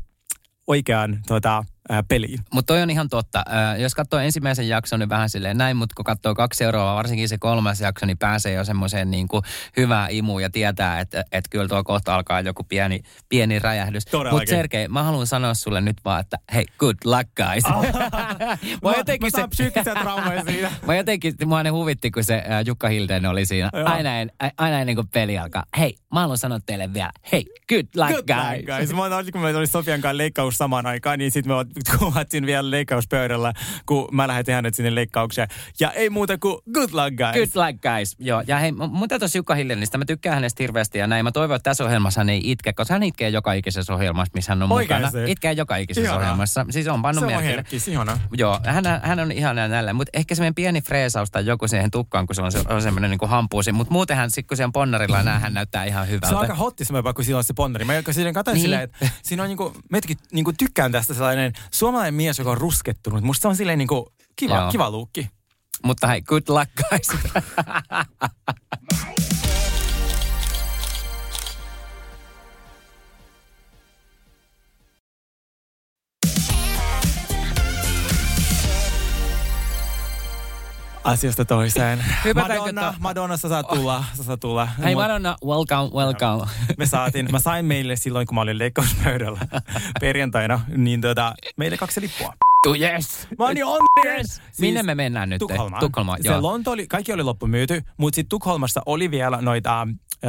[0.68, 2.40] oikeaan tota, ää, peliin.
[2.54, 3.44] Mutta toi on ihan totta.
[3.50, 7.30] Ää, jos katsoo ensimmäisen jakson, niin vähän silleen näin, mutta kun katsoo kaksi seuraavaa, varsinkin
[7.30, 9.44] se kolmas jakso, niin pääsee jo semmoiseen niin kuin
[9.78, 14.04] hyvää imuun ja tietää, että et kyllä tuo kohta alkaa joku pieni, pieni räjähdys.
[14.32, 17.64] Mutta Sergei, mä haluan sanoa sulle nyt vaan, että hei, good luck guys.
[18.84, 19.48] mä, jotenkin mä
[19.84, 19.94] se...
[19.94, 20.72] traumaa siinä.
[20.88, 23.70] mä jotenkin, mua ne huvitti, kun se äh, Jukka Hilden oli siinä.
[23.86, 25.64] Aina, en, aina ennen kuin peli alkaa.
[25.78, 28.58] Hei, mä haluan sanoa teille vielä, hei, good luck good guys.
[28.58, 28.94] Luck, guys.
[28.94, 31.66] Mä olin, kun me oli Sofian kanssa leikkaus samaan aikaan, niin sitten me
[32.00, 33.54] kuvattiin vielä leikkauspöydällä,
[33.86, 35.48] kun mä lähetin hänet sinne leikkaukseen.
[35.80, 37.34] Ja ei muuta kuin good luck guys.
[37.34, 38.44] Good luck guys, joo.
[38.48, 41.26] Ja hei, mun täytyisi Jukka Hillenistä, mä tykkään hänestä hirveästi ja näin.
[41.26, 44.52] Mä toivon, että tässä ohjelmassa hän ei itke, koska hän itkee joka ikisessä ohjelmassa, missä
[44.52, 45.12] hän on Oikein mukana.
[45.12, 45.32] Se.
[45.32, 46.24] Itkee joka ikisessä ihana.
[46.24, 46.66] ohjelmassa.
[46.70, 48.18] Siis on pannut Se on herkkis, ihana.
[48.38, 49.94] Joo, hän, hän on ihana näillä.
[49.94, 53.12] Mutta ehkä semmoinen pieni freesaus tai joku siihen tukkaan, kun se on, se, on semmoinen
[53.12, 53.72] niin hampuusi.
[53.72, 56.28] Mutta muutenhan sitten, kun siellä ponnarilla nää, hän näyttää ihan hyvältä.
[56.28, 57.86] Se on aika hotti semmoinen, kun sillä on se ponnari.
[57.86, 58.62] Mä silleen katsoin niin.
[58.62, 63.24] silleen, että siinä on niinku, meitäkin niinku tykkään tästä sellainen suomalainen mies, joka on ruskettunut.
[63.24, 64.72] Musta se on silleen niinku kiva, Joo.
[64.72, 65.30] kiva luukki.
[65.84, 67.08] Mutta hei, good luck guys.
[81.18, 82.04] asiasta toiseen.
[82.36, 84.04] Madonna, Madonna, sä saat tulla.
[84.14, 84.66] Sä saat tulla.
[84.84, 86.52] Hei Madonna, welcome, welcome.
[86.78, 89.40] Me saatiin, mä sain meille silloin, kun mä olin leikkauspöydällä
[90.02, 92.34] perjantaina, niin tota, meille kaksi lippua.
[92.68, 93.28] Oh yes.
[93.40, 93.66] Mä oon niin
[94.06, 94.28] yes.
[94.28, 95.40] Siis Minne me mennään nyt?
[95.40, 95.80] Tukholmaan.
[95.80, 99.88] Tukholmaan, Se Lonto oli, kaikki oli loppumyyty, mutta sitten Tukholmassa oli vielä noita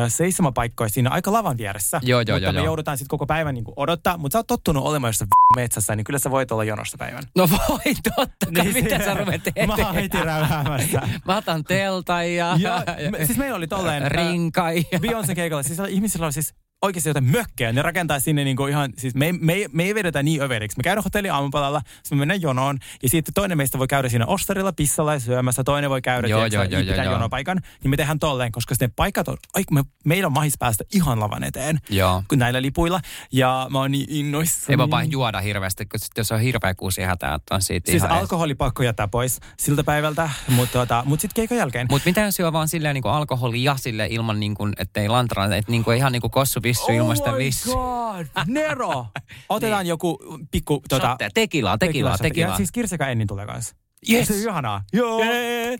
[0.08, 2.00] seisomapaikkoja siinä aika lavan vieressä.
[2.02, 2.64] Joo, joo, mutta joo, me joo.
[2.64, 4.18] joudutaan sitten koko päivän niin odottaa.
[4.18, 7.22] Mutta sä oot tottunut olemaan jossain metsässä, niin kyllä sä voit olla jonosta päivän.
[7.36, 8.64] No voi, totta kai.
[8.64, 11.08] Niin, Mitä sä ruvet Mä oon heti räyhäämässä.
[11.26, 12.56] Mä otan telta ja...
[12.58, 14.10] ja me, siis meillä oli tolleen...
[14.10, 14.84] Rinkai.
[14.96, 15.62] Beyoncé keikalla.
[15.62, 17.72] Siis ihmisillä oli siis oikeasti jotain mökkejä.
[17.72, 20.78] Ne rakentaa sinne niinku ihan, siis me, me, me ei vedetä niin överiksi.
[20.78, 22.78] Me käydään hotelli aamupalalla, sitten me mennään jonoon.
[23.02, 25.64] Ja sitten toinen meistä voi käydä siinä ostarilla, pissalla ja syömässä.
[25.64, 27.60] Toinen voi käydä, joo, joo, joo, joo, jonopaikan.
[27.82, 31.20] Niin me tehdään tolleen, koska ne paikat on, ai, me, meillä on mahis päästä ihan
[31.20, 31.78] lavan eteen.
[31.90, 32.22] Joo.
[32.36, 33.00] Näillä lipuilla.
[33.32, 34.72] Ja mä oon niin innoissani.
[34.72, 38.82] Ei voi vaan juoda hirveästi, koska jos on hirveä kuusi hätää, on siitä Siis alkoholipakko
[38.82, 41.86] jättää pois siltä päivältä, mutta tota, mut sitten keikan jälkeen.
[41.90, 45.70] Mutta mitä jos juo vaan silleen niin alkoholia sille ilman, niin kuin, ettei lantraa, että
[45.70, 47.72] niin kuin, ihan niin kuin kossu vissu oh ilmasta vissu.
[47.72, 49.06] god, Nero!
[49.48, 49.88] Otetaan niin.
[49.88, 50.18] joku
[50.50, 50.82] pikku...
[50.88, 52.50] Tota, tekilaa, tekilaa, tekilaa.
[52.50, 53.76] Ja siis Kirsekä Enni tulee kanssa.
[54.10, 54.28] Yes.
[54.28, 54.82] Se on ihanaa.
[54.92, 55.20] Joo.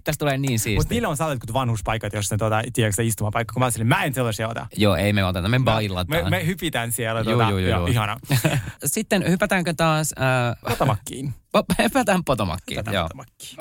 [0.05, 0.79] Tästä tulee niin siisti.
[0.79, 4.15] Mutta niillä on saatetut vanhuspaikat, jos ne tuota, tiedätkö, istumapaikka, kun mä olin, mä en
[4.15, 4.67] sellaisia ota.
[4.77, 6.25] Joo, ei me oteta, me bailataan.
[6.25, 7.21] Me, me hypitään siellä.
[7.21, 7.87] Joo, Tuota, joo, joo, joo.
[7.87, 8.17] Ihana.
[8.85, 10.15] Sitten hypätäänkö taas...
[10.19, 11.35] Äh, Potomakkiin.
[11.57, 12.77] po- hypätään Potomakkiin.
[12.79, 13.05] Hypätään Joo.
[13.05, 13.57] Potomakkiin.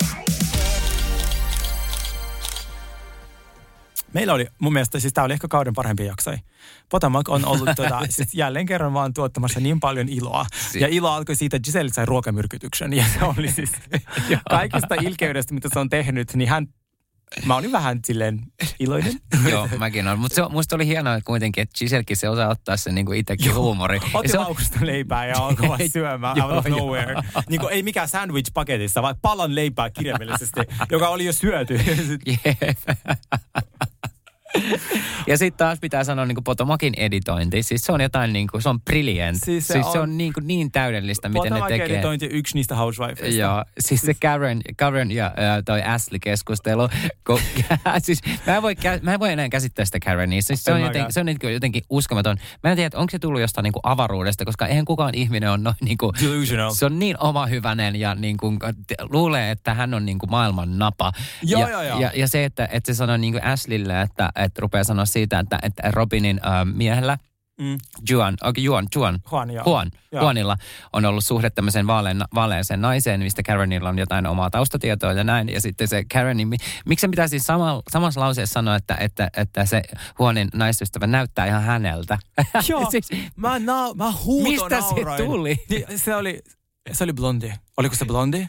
[4.12, 6.38] Meillä oli, mun mielestä, siis tämä oli ehkä kauden parhaimpia jaksoja.
[6.90, 10.46] Potomac on ollut tuota, siis jälleen kerran vaan tuottamassa niin paljon iloa.
[10.70, 12.92] Si- Ja ilo alkoi siitä, että Giselle sai ruokamyrkytyksen.
[12.92, 13.72] Ja se oli siis
[14.50, 16.66] kaikista ilkeydestä, mitä se on tehnyt, niin hän,
[17.44, 18.40] mä olin vähän silleen
[18.80, 19.12] iloinen.
[19.50, 20.18] Joo, mäkin olen.
[20.18, 24.00] Mutta musta oli hienoa kuitenkin, että Gisellekin se osaa ottaa sen niinku itsekin huumori.
[24.14, 27.14] Otti se on- leipää ja alkoi vaan syömään out of nowhere.
[27.48, 31.80] Niin kuin ei mikään sandwich paketissa, vaan palan leipää kirjaimellisesti, joka oli jo syöty.
[35.26, 37.62] Ja sitten taas pitää sanoa niin Potomakin editointi.
[37.62, 39.36] Siis se on jotain niin kuin, se on brilliant.
[39.36, 41.86] Siis Siis se siis se on- on niin, kuin niin täydellistä, miten ne tekee.
[41.86, 43.40] editointi yksi niistä housewifeista.
[43.40, 46.88] Joo, siis se Karen, Karen ja ää, toi Ashley-keskustelu.
[47.26, 47.40] Kun,
[48.02, 50.42] siis mä en, voi, mä en voi enää käsittää sitä Karenia.
[50.42, 52.36] Siis se, on jotenkin, se on jotenkin, jotenkin uskomaton.
[52.62, 55.76] Mä en tiedä, onko se tullut jostain niinku avaruudesta, koska eihän kukaan ihminen on noin
[55.80, 56.70] niinku, Delusional.
[56.74, 58.52] se on niin oma hyvänen ja niinku,
[59.10, 61.12] luulee, että hän on niinku maailman napa.
[61.42, 62.00] Joo, ja, joo, joo.
[62.00, 65.58] Ja, ja se, että, että se sanoo niinku Ashleylle, että, että rupeaa sanoa siitä, että,
[65.62, 67.18] että Robinin äh, miehellä,
[67.60, 67.78] Mm.
[68.10, 69.62] Juan, okay, Juan, Juan, Juan, joo.
[69.66, 70.22] Juan, Joo.
[70.22, 70.56] Juanilla
[70.92, 75.48] on ollut suhde tämmöiseen vaalean, vaaleaseen naiseen, mistä Karenilla on jotain omaa taustatietoa ja näin.
[75.48, 79.64] Ja sitten se Karenin, mi- miksi se pitäisi sama, samassa lauseessa sanoa, että, että, että
[79.66, 79.82] se
[80.18, 82.18] Juanin naisystävä näyttää ihan häneltä?
[82.68, 84.12] Joo, siis, mä, na- mä
[84.42, 85.24] Mistä se nauroin.
[85.24, 85.64] tuli?
[85.70, 86.42] Niin, se oli,
[86.92, 87.52] se oli blondi.
[87.76, 88.46] Oliko se blondi?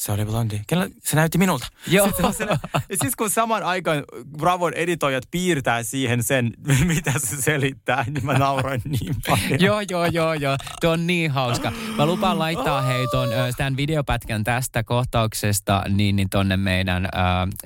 [0.00, 0.60] Se oli blondi.
[0.66, 1.66] Kenellä, se näytti minulta.
[1.86, 2.06] Joo.
[2.06, 2.44] Sitten se-
[2.88, 4.04] ja siis kun saman aikaan
[4.38, 6.52] Bravon editoijat piirtää siihen sen,
[6.86, 9.60] mitä se selittää, niin mä nauroin niin paljon.
[9.60, 10.56] joo, joo, joo, joo.
[10.80, 11.72] Tuo on niin hauska.
[11.96, 17.10] Mä lupaan laittaa hei ton, tämän videopätkän tästä kohtauksesta niin, niin tonne meidän äh,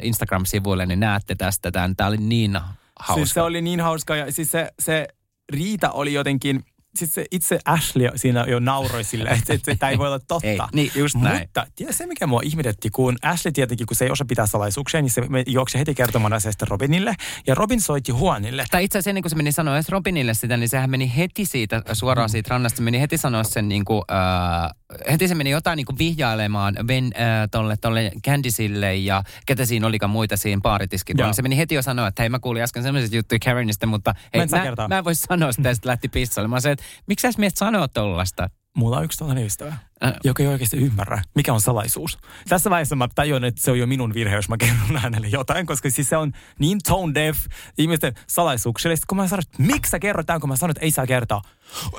[0.02, 1.96] Instagram-sivuille, niin näette tästä tämän.
[1.96, 2.52] Tää oli niin
[3.00, 3.14] hauska.
[3.14, 5.08] Siis se oli niin hauska ja siis se, se
[5.52, 6.64] Riita oli jotenkin,
[6.96, 10.48] siis se itse Ashley siinä jo nauroi sille, että, että tämä ei voi olla totta.
[10.48, 11.40] Ei, niin just näin.
[11.40, 15.02] Mutta tiedä se, mikä mua ihmetytti, kun Ashley tietenkin, kun se ei osaa pitää salaisuuksia,
[15.02, 17.14] niin se juoksi heti kertomaan asiasta Robinille.
[17.46, 18.64] Ja Robin soitti Juanille.
[18.70, 21.44] Tai itse asiassa ennen kuin se meni sanoa edes Robinille sitä, niin sehän meni heti
[21.44, 22.82] siitä suoraan siitä rannasta.
[22.82, 24.70] Meni heti sanoa sen niin kuin, äh,
[25.10, 29.86] heti se meni jotain niin kuin vihjailemaan ben, äh, tolle, tolle Candicelle ja ketä siinä
[29.86, 30.60] olikaan muita siinä.
[31.14, 34.14] Niin se meni heti jo sanoa, että hei mä kuulin äsken sellaisia juttuja Karenista, mutta
[34.34, 36.62] hei, Mä mä, mä, en voi sanoa sitä ja sitten lähti pissailemaan.
[36.62, 38.50] Se, että miksi sä mietit sanoa tollasta?
[38.76, 40.12] Mulla on yksi tällainen ystävä, Äh.
[40.24, 42.18] joka ei oikeasti ymmärrä, mikä on salaisuus.
[42.48, 45.66] Tässä vaiheessa mä tajun, että se on jo minun virhe, jos mä kerron hänelle jotain,
[45.66, 47.38] koska siis se on niin tone deaf
[47.78, 48.96] ihmisten salaisuuksille.
[48.96, 51.06] Sitten kun mä sanon, että miksi sä kerrot tämän, kun mä sanon, että ei saa
[51.06, 51.42] kertoa.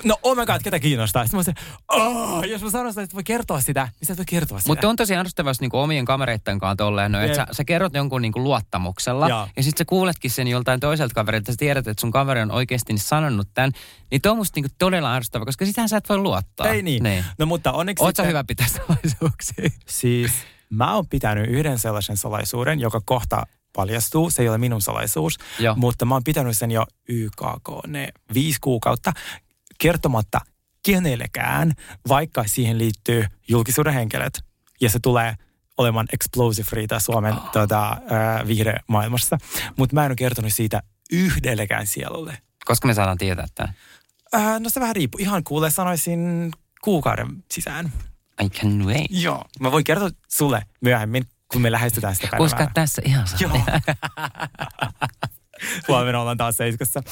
[0.03, 1.25] No oh my god, ketä kiinnostaa?
[1.25, 4.17] Sitten mä sanoin, oh, jos mä sanon sitä, että voi kertoa sitä, niin sä et
[4.17, 4.69] voi kertoa sitä.
[4.69, 7.93] Mutta on tosi arvostavaa jos niinku omien kavereitten kanssa tolleen, no, että sä, sä kerrot
[7.93, 9.47] jonkun niinku luottamuksella Joo.
[9.57, 12.97] ja sitten sä kuuletkin sen joltain toiselta kaverilta, sä tiedät, että sun kaveri on oikeasti
[12.97, 13.71] sanonut tämän,
[14.11, 16.67] niin tuo on musta niinku todella arvostavaa, koska sitähän sä et voi luottaa.
[16.67, 17.03] Ei niin.
[17.03, 17.25] niin.
[17.39, 18.03] No mutta onneksi...
[18.03, 19.69] Oot sä sitten- hyvä pitää salaisuuksia?
[19.87, 20.31] Siis
[20.69, 23.43] mä oon pitänyt yhden sellaisen salaisuuden, joka kohta
[23.75, 24.29] paljastuu.
[24.29, 25.75] Se ei ole minun salaisuus, Joo.
[25.75, 29.13] mutta mä oon pitänyt sen jo YKK ne viisi kuukautta
[29.79, 30.41] kertomatta
[30.85, 31.73] kenellekään,
[32.07, 34.43] vaikka siihen liittyy julkisuuden henkilöt.
[34.81, 35.35] Ja se tulee
[35.77, 37.51] olemaan explosive riita Suomen oh.
[37.51, 39.37] tota, äh, vihreämaailmassa.
[39.77, 42.37] Mutta mä en ole kertonut siitä yhdellekään sielulle.
[42.65, 43.73] Koska me saadaan tietää tämän.
[44.35, 45.19] Äh, no se vähän riippuu.
[45.21, 46.51] Ihan kuule sanoisin
[46.81, 47.93] kuukauden sisään.
[48.43, 49.07] I can wait.
[49.09, 49.43] Joo.
[49.59, 52.37] Mä voin kertoa sulle myöhemmin, kun me lähestytään sitä päivää.
[52.37, 53.39] Koska tässä ihan saa.
[53.41, 53.51] Joo.
[55.87, 57.03] Huomenna ollaan taas seiskassa.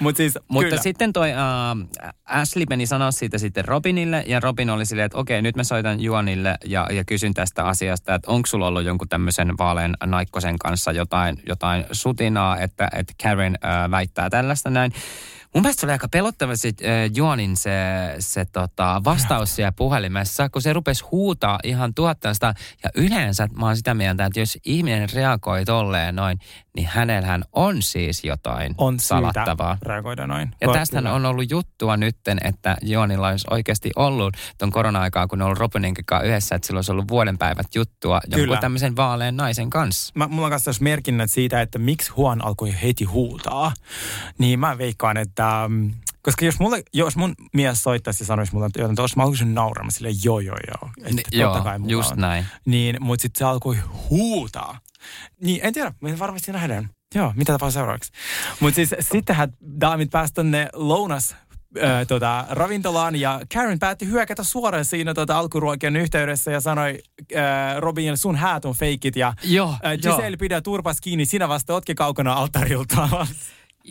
[0.00, 0.82] Mut siis, Mutta kyllä.
[0.82, 1.88] sitten toi uh,
[2.24, 6.00] Ashley meni sanoa siitä sitten Robinille ja Robin oli silleen, että okei, nyt mä soitan
[6.00, 10.92] Juanille ja, ja kysyn tästä asiasta, että onko sulla ollut jonkun tämmöisen vaalean naikkosen kanssa
[10.92, 14.92] jotain, jotain sutinaa, että, että Karen uh, väittää tällaista näin.
[15.54, 17.70] Mun mielestä se oli aika pelottava se äh, Juanin se,
[18.18, 22.54] se tota, vastaus siellä puhelimessa, kun se rupesi huutaa ihan tuottanasta.
[22.84, 26.38] Ja yleensä mä oon sitä mieltä, että jos ihminen reagoi tolleen noin,
[26.76, 29.78] niin hänellähän on siis jotain on salattavaa.
[29.82, 30.50] reagoida noin.
[30.60, 31.12] Ja Ko- tästä kyllä.
[31.12, 35.58] on ollut juttua nytten, että Joonilla olisi oikeasti ollut ton korona-aikaa, kun ne on ollut
[35.58, 38.60] Robinin kanssa yhdessä, että sillä olisi ollut vuoden päivät juttua jonkun Kyllä.
[38.60, 40.12] tämmöisen vaalean naisen kanssa.
[40.14, 43.72] Mä, mulla on kanssa merkinnät siitä, että miksi Juan alkoi heti huutaa.
[44.38, 45.47] Niin mä veikkaan, että...
[45.68, 49.22] mm, Koska jos, mulle, jos mun mies soittaisi ja sanoisi mulle, että jotain tuossa, mä
[49.22, 50.90] olisin nauramaan silleen, joo, joo, joo.
[50.98, 52.18] Että Ni- joo, kai just on.
[52.18, 52.46] näin.
[52.64, 53.76] Niin, mutta sitten se alkoi
[54.10, 54.78] huutaa.
[55.42, 56.90] Niin, en tiedä, me varmasti nähdään.
[57.14, 58.12] Joo, mitä tapaa seuraavaksi.
[58.60, 61.36] Mutta siis sittenhän daamit pääsi tonne lounas
[61.82, 66.98] äh, tota, ravintolaan ja Karen päätti hyökätä suoraan siinä tota, alkuruokien yhteydessä ja sanoi
[67.36, 71.74] äh, Robinille, sun häät on feikit ja Joo, äh, Giselle pidä turpas kiinni, sinä vasta
[71.74, 73.08] otki kaukana altarilta.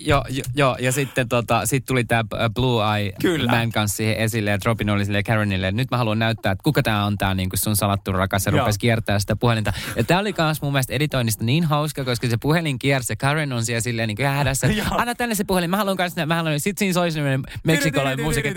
[0.06, 2.24] Joo, jo, jo, ja sitten tota, sit tuli tämä
[2.56, 3.52] Blue Eye Kyllä.
[3.52, 6.64] Man kanssa siihen esille, että Robin oli silleen Karenille, että nyt mä haluan näyttää, että
[6.64, 9.74] kuka tämä on tämä niin sun salattu rakas, ja rupesi kiertää sitä puhelinta.
[9.96, 13.54] Ja tämä oli myös mun mielestä editoinnista niin hauska, koska se puhelin kiersi, ja Karen
[13.54, 16.78] on siellä silleen niin hädässä, anna tänne se puhelin, mä haluan kanssa, mä haluan, sit
[16.78, 18.54] siinä soi semmoinen meksikolainen musiikki.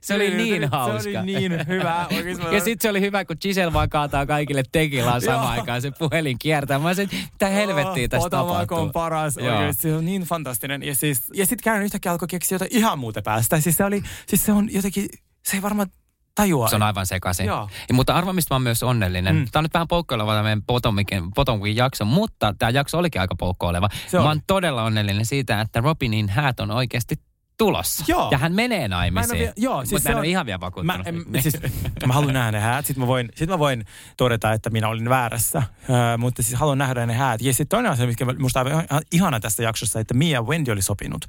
[0.00, 1.02] Se oli niin hauska.
[1.02, 2.06] Se oli niin hyvä.
[2.52, 6.38] Ja sitten se oli hyvä, kun Giselle vaan kaataa kaikille tekilaa samaan aikaan se puhelin
[6.38, 6.78] kiertää.
[6.78, 8.78] Mä olisin, mitä helvettiä tässä tapahtuu.
[8.78, 9.36] on paras.
[9.36, 9.67] Joo.
[9.72, 10.82] Se on niin fantastinen.
[10.82, 13.60] Ja, siis, ja sitten Karen yhtäkkiä alkoi keksiä jotain ihan muuta päästä.
[13.60, 15.08] Siis se, oli, siis se on jotenkin,
[15.44, 15.88] se ei varmaan
[16.34, 16.68] tajua.
[16.68, 17.46] Se on aivan sekaisin.
[17.46, 17.68] Joo.
[17.88, 19.36] Ja, mutta arva, mistä mä oon myös onnellinen.
[19.36, 19.46] Mm.
[19.52, 23.34] Tämä on nyt vähän poukkoileva tämä meidän Potomikin, Potomikin jakso, mutta tämä jakso olikin aika
[23.34, 23.88] poukkoileva.
[24.12, 27.16] Mä oon todella onnellinen siitä, että Robinin häät on oikeasti
[27.58, 28.04] tulossa.
[28.08, 28.28] Joo.
[28.30, 29.38] Ja hän menee Mä en naimisiin.
[29.38, 31.06] vielä- joo, siis mutta se mä en on- ole ihan vielä Mä, vakuuttunut.
[31.06, 31.56] en, siis,
[32.06, 33.84] mä haluan nähdä ne häät, sitten mä voin, sit mä voin
[34.16, 37.40] todeta, että minä olin väärässä, öö, mutta siis haluan nähdä ne häät.
[37.40, 38.66] Ja sitten toinen asia, mikä musta on
[39.12, 41.24] ihana tässä jaksossa, että Mia ja Wendy oli sopinut.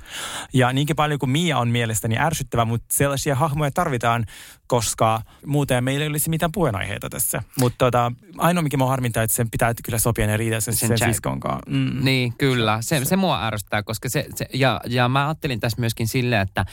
[0.53, 4.25] Ja niinkin paljon kuin Mia on mielestäni ärsyttävä, mutta sellaisia hahmoja tarvitaan,
[4.69, 7.43] koska muuten meillä ei olisi mitään puheenaiheita tässä.
[7.59, 10.87] Mutta tota, ainoa, mikä mua harmintaa, että sen pitää kyllä sopia ne riitä sen, Sen
[10.87, 11.69] sen Jack- siskon kanssa.
[11.69, 12.05] Mm.
[12.05, 12.77] Niin, kyllä.
[12.81, 16.65] Se, se mua ärsyttää, koska se, se ja, ja mä ajattelin tässä myöskin silleen, että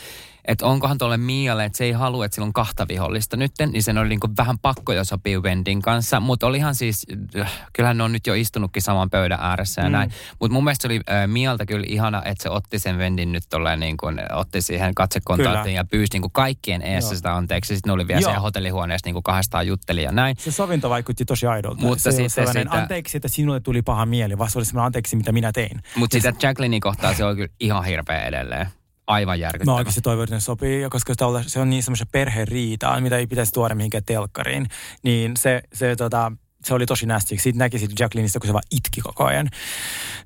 [0.46, 3.82] että onkohan tuolle Mialle, että se ei halua, että sillä on kahta vihollista nytten, niin
[3.82, 7.06] sen oli niin kuin vähän pakko jo sopia Wendin kanssa, mutta olihan siis,
[7.40, 9.92] äh, kyllähän ne on nyt jo istunutkin saman pöydän ääressä ja Mm.
[9.92, 13.32] näin, mutta mun mielestä se oli äh, Mialta kyllä ihana, että se otti sen Wendin
[13.32, 17.16] nyt tolleen niin kuin, otti siihen katsekontaktin ja pyysi niin kuin kaikkien eessä Joo.
[17.16, 18.28] sitä anteeksi, sitten ne oli vielä Joo.
[18.28, 20.36] siellä hotellihuoneessa niin kuin kahdestaan jutteli ja näin.
[20.38, 21.80] Se sovinto vaikutti tosi aidolta.
[21.80, 25.32] Mutta se sitten sitä- anteeksi, että sinulle tuli paha mieli, vaan se oli anteeksi, mitä
[25.32, 25.80] minä tein.
[25.96, 28.66] Mutta sitä Jacquelinein kohtaa se on kyllä ihan hirveä edelleen.
[29.06, 29.76] Aivan Mä järkyttävä.
[29.76, 31.14] oikeasti toivon, että ne sopii, koska
[31.46, 34.66] se on niin semmoisen perheriitaa, mitä ei pitäisi tuoda mihinkään telkkariin,
[35.02, 36.32] niin se, se, tota,
[36.66, 37.38] se oli tosi nästi.
[37.38, 39.48] Siitä näki siitä Jacquelineista, kun se vaan itki koko ajan.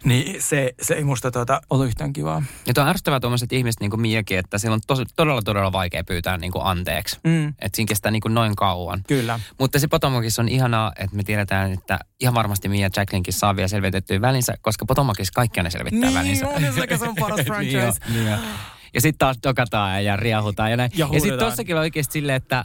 [0.05, 2.43] Niin se, se ei musta tota, ollut yhtään kivaa.
[2.67, 5.73] Ja tuo on ärsyttävää tuommoiset ihmiset niin kuin Miakin, että sillä on tosi, todella, todella
[5.73, 7.19] vaikea pyytää niin kuin anteeksi.
[7.25, 9.01] Mm, Että siinä kestää niin kuin noin kauan.
[9.07, 9.41] kyllä.
[9.59, 13.57] Mutta se Potomokissa on ihanaa, että me tiedetään, että ihan varmasti Mia ja Jacquelinekin saa
[13.57, 16.49] vielä selvitettyä välinsä, koska Potomokissa kaikki ne selvittää Niin, välinsä.
[16.49, 17.79] on, ja se- on paras franchise.
[17.79, 18.41] Niin on, niin on.
[18.95, 20.91] Ja sitten taas dokataan ja riahutaan ja näin.
[20.95, 22.65] Ja Ja, sitten tossakin oli oikeasti silleen, että äh,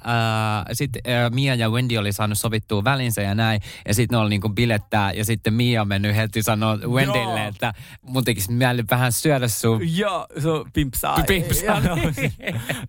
[0.73, 3.61] sit, äh, Mia ja Wendy oli saanut sovittua välinsä ja näin.
[3.87, 7.47] Ja sitten ne oli niinku bilettää ja sitten Mia on mennyt heti sanoa Wendylle, Joo.
[7.49, 11.17] että mun tekisi mieli vähän syödä sun Joo, se on pimpsaa.
[11.27, 11.81] Pimpsaa.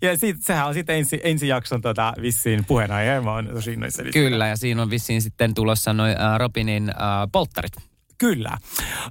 [0.00, 3.20] Ja, ja sit, sehän on sitten ensi, ensi jakson tota, vissiin puheenaihe.
[3.20, 4.10] Mä oon tosi innoissani.
[4.10, 6.96] Kyllä, ja siinä on vissiin sitten tulossa noin äh, Robinin äh,
[7.32, 7.72] polttarit.
[8.18, 8.58] Kyllä.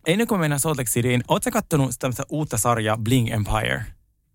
[0.07, 3.85] Ennen kuin mennään Salt Lake Cityin, ootko kattonut tämmöistä uutta sarjaa Bling Empire?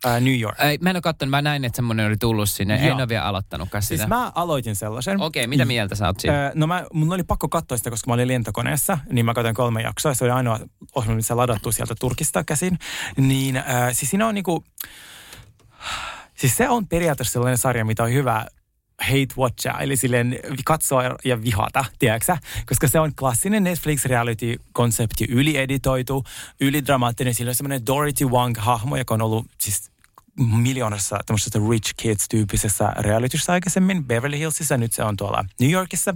[0.05, 0.61] Ää, New York.
[0.61, 2.76] Ei, mä en ole katsonut, mä näin, että semmoinen oli tullut sinne.
[2.76, 2.86] Joo.
[2.86, 3.96] En ole vielä aloittanutkaan sitä.
[3.96, 5.20] Siis mä aloitin sellaisen.
[5.20, 6.46] Okei, mitä mieltä sä oot siinä?
[6.46, 9.55] Öö, no mä, mun oli pakko katsoa sitä, koska mä olin lentokoneessa, niin mä katsoin
[9.55, 10.14] kolme jaksoa.
[10.14, 10.61] Se oli ainoa
[10.94, 12.78] ohjelma, missä ladattu sieltä Turkista käsin.
[13.16, 14.64] Niin öö, siis siinä on niinku,
[16.34, 18.46] siis se on periaatteessa sellainen sarja, mitä on hyvä
[19.01, 22.38] hate watcha, eli silleen katsoa ja vihata, tiedätkö sä?
[22.66, 26.24] Koska se on klassinen Netflix reality-konsepti, ylieditoitu,
[26.61, 27.34] ylidramaattinen.
[27.34, 29.90] Sillä on semmoinen Dorothy Wang-hahmo, joka on ollut siis
[30.36, 36.14] miljoonassa tämmöisessä Rich Kids-tyyppisessä realityssä aikaisemmin Beverly Hillsissä, nyt se on tuolla New Yorkissa.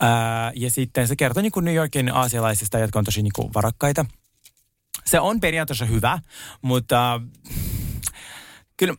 [0.00, 3.54] Ää, ja sitten se kertoo niin kuin New Yorkin aasialaisista, jotka on tosi niin kuin
[3.54, 4.06] varakkaita.
[5.04, 6.18] Se on periaatteessa hyvä,
[6.62, 7.20] mutta
[8.76, 8.94] kyllä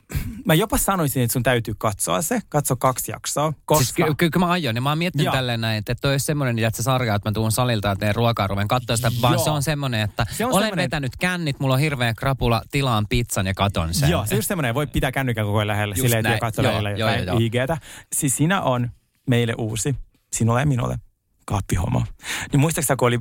[0.46, 3.84] mä jopa sanoisin, että sun täytyy katsoa se, katso kaksi jaksoa, koska...
[3.84, 5.34] Siis ky- ky- kyllä mä aion, ja mä oon miettinyt Joo.
[5.36, 8.16] tälleen näin, että toi olisi semmoinen, että se sarja, että mä tuun salilta ja teen
[8.16, 9.44] ruokaa, ruven katsoa sitä, vaan Joo.
[9.44, 13.06] se on semmoinen, että Se on olen semmoinen- vetänyt kännit, mulla on hirveä krapula, tilaan
[13.10, 14.10] pizzan ja katon sen.
[14.10, 16.40] Joo, se on just semmoinen, voi pitää kännykän koko ajan lähellä, Just silleen, että näin.
[16.40, 17.38] katso Joo, lähellä jotain joo, joo.
[17.40, 17.78] IGtä.
[18.16, 18.90] Siis siinä on
[19.30, 19.96] meille uusi,
[20.36, 20.98] sinulle ja minulle,
[21.48, 22.04] kaappihomo.
[22.52, 23.20] Niin muistaaksä, kun oli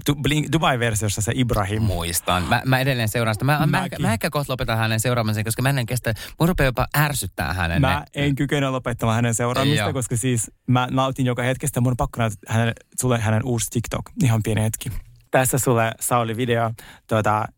[0.52, 1.82] Dubai-versiossa se Ibrahim?
[1.82, 2.42] Muistan.
[2.42, 3.44] Mä, mä edelleen seuraan sitä.
[3.44, 6.86] Mä, mä, mä ehkä kohta lopetan hänen seuraamisen, koska mä en kestä, mun rupeaa jopa
[6.98, 7.80] ärsyttää hänen.
[7.80, 9.92] Mä en kykene lopettamaan hänen seuraamista, Joo.
[9.92, 11.80] koska siis mä nautin joka hetkestä.
[11.80, 14.10] Mun on pakko näyttää hänen, sulle hänen uusi TikTok.
[14.22, 14.90] Ihan pieni hetki.
[15.30, 16.70] Tässä sulle Sauli video
[17.06, 17.48] tuota,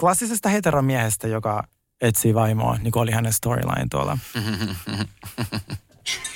[0.00, 1.64] klassisesta heteromiehestä, joka
[2.00, 4.18] etsii vaimoa, niin kuin oli hänen storyline tuolla.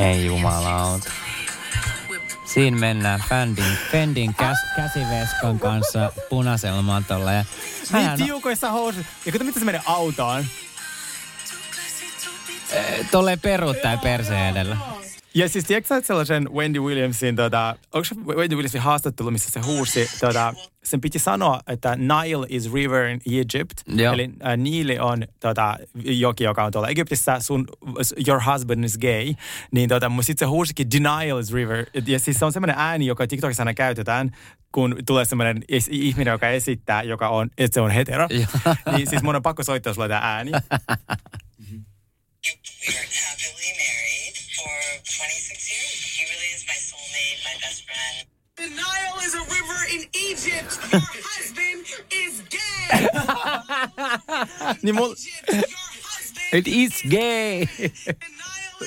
[0.00, 1.10] Ei jumalauta.
[2.44, 7.32] Siinä mennään Fendin, Fendin käs, käsiveskan kanssa punaisella matolla.
[7.32, 7.44] Ja
[7.92, 9.12] Niin tiukoissa housuissa.
[9.26, 10.44] Ja kato, miten se menee autoon.
[13.10, 14.76] tolleen peruuttaa perseen edellä.
[15.34, 19.60] Ja siis tiedätkö sä sellaisen Wendy Williamsin, tota, onko se Wendy Williamsin haastattelu, missä se
[19.60, 20.54] huusi, tota,
[20.84, 23.72] sen piti sanoa, että Nile is river in Egypt.
[23.86, 24.14] Joo.
[24.14, 27.66] Eli äh, Niili on tota, joki, joka on tuolla Egyptissä, sun,
[28.26, 29.34] your husband is gay.
[29.72, 31.86] Niin tota, mutta sitten se huusikin denial is river.
[32.06, 34.36] Ja siis se on semmoinen ääni, joka TikTokissa aina käytetään,
[34.72, 38.26] kun tulee semmoinen es- ihminen, joka esittää, joka on, että se on hetero.
[38.30, 38.74] Joo.
[38.96, 40.50] niin siis mun on pakko soittaa sulle tämä ääni.
[45.04, 45.98] 26 years.
[46.18, 48.26] He really is my soulmate, my best friend.
[48.56, 50.78] The Nile is a river in Egypt.
[50.92, 52.60] Your husband is gay.
[54.82, 57.68] Egypt, your husband It is gay.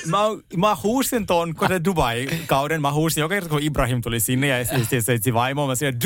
[0.06, 0.18] Mä,
[0.56, 4.58] mä huusin ton, kun se Dubai-kauden, mä huusin joka kerta, kun Ibrahim tuli sinne ja
[4.58, 5.98] etsi vaimoa, mä sanoin,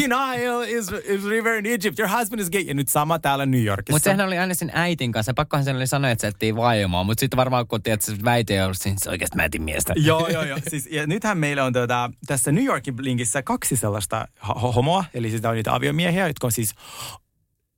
[0.00, 2.60] denial is, is river in Egypt, your husband is gay.
[2.60, 3.94] Ja nyt sama täällä New Yorkissa.
[3.94, 5.34] Mutta sehän oli aina sen äitin kanssa.
[5.34, 7.04] Pakkohan sen oli sanoa, että se etsii vaimoa.
[7.04, 9.94] Mutta sitten varmaan kun tiedät, että se väite ei ollut siinä, oikeasti mä etin miestä.
[10.10, 10.58] Joo, joo, joo.
[10.68, 15.30] Siis, ja nythän meillä on tuota, tässä New Yorkin linkissä kaksi sellaista ho- homoa, eli
[15.30, 16.74] siis ne on niitä aviomiehiä, jotka on siis,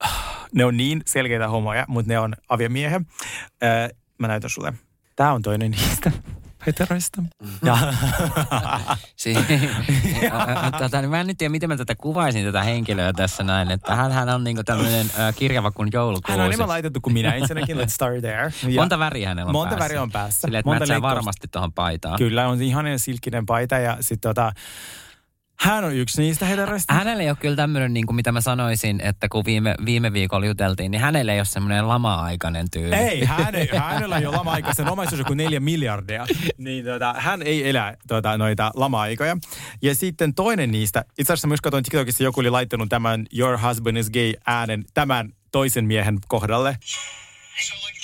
[0.54, 3.00] ne on niin selkeitä homoja, mutta ne on aviomiehiä.
[3.62, 3.88] Öö,
[4.18, 4.72] mä näytän sulle.
[5.16, 6.12] Tää on toinen niistä
[6.66, 7.22] heteroista.
[7.64, 7.78] Ja,
[9.16, 9.34] Si-
[10.78, 13.70] tota, niin mä en nyt tiedä, miten mä tätä kuvaisin tätä henkilöä tässä näin.
[13.70, 16.32] Että hän, hän on niinku tämmöinen äh, kirjava kuin joulukuusi.
[16.32, 18.52] hän on enemmän laitettu kuin minä, ensinnäkin let's start there.
[18.68, 19.84] Ja, Monta väriä hänellä on Monta päässä.
[19.84, 20.40] väriä on päässä.
[20.40, 21.16] Silleen, että Monta leikkausta.
[21.16, 22.18] varmasti tuohon paitaan.
[22.18, 24.52] Kyllä, on ihanen silkkinen paita ja sitten tota,
[25.62, 26.94] hän on yksi niistä heteroista.
[26.94, 30.46] Hänellä ei ole kyllä tämmöinen, niin kuin mitä mä sanoisin, että kun viime, viime viikolla
[30.46, 32.94] juteltiin, niin hänellä ei ole semmoinen lama-aikainen tyyli.
[32.94, 36.26] Ei, hän ei, hänellä ei ole lama-aika, sen omaisuus on kuin neljä miljardia.
[36.58, 39.36] Niin tota, hän ei elä tota, noita lama-aikoja.
[39.82, 43.96] Ja sitten toinen niistä, itse asiassa myös katsoin TikTokissa, joku oli laittanut tämän Your husband
[43.96, 46.76] is gay äänen tämän toisen miehen kohdalle.
[46.80, 48.01] So, like,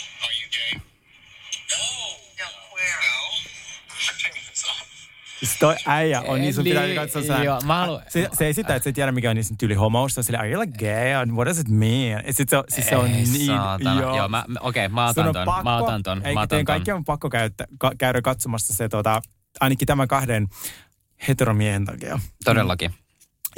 [5.60, 7.44] toi äijä on niin, sun pitää Niin, katsoa sitä.
[7.44, 10.14] joo, mä haluan- se, se esittää, että se ei tiedä mikä on niin tyyli homous.
[10.14, 11.12] Se on silleen, are you like gay?
[11.14, 12.22] And what does it mean?
[12.26, 14.00] Ja sit se, on- siis se on Ei, niin, saatana.
[14.00, 15.64] Joo, mä, mä- okei, mä Sun otan on ton.
[15.64, 16.22] Mä otan ton.
[16.26, 16.72] Ei, Mä otan teidän ton.
[16.74, 19.22] kaikki on pakko käyttä, ka, käydä katsomassa se tota,
[19.60, 20.48] ainakin tämän kahden
[21.28, 22.18] heteromiehen takia.
[22.44, 22.94] Todellakin.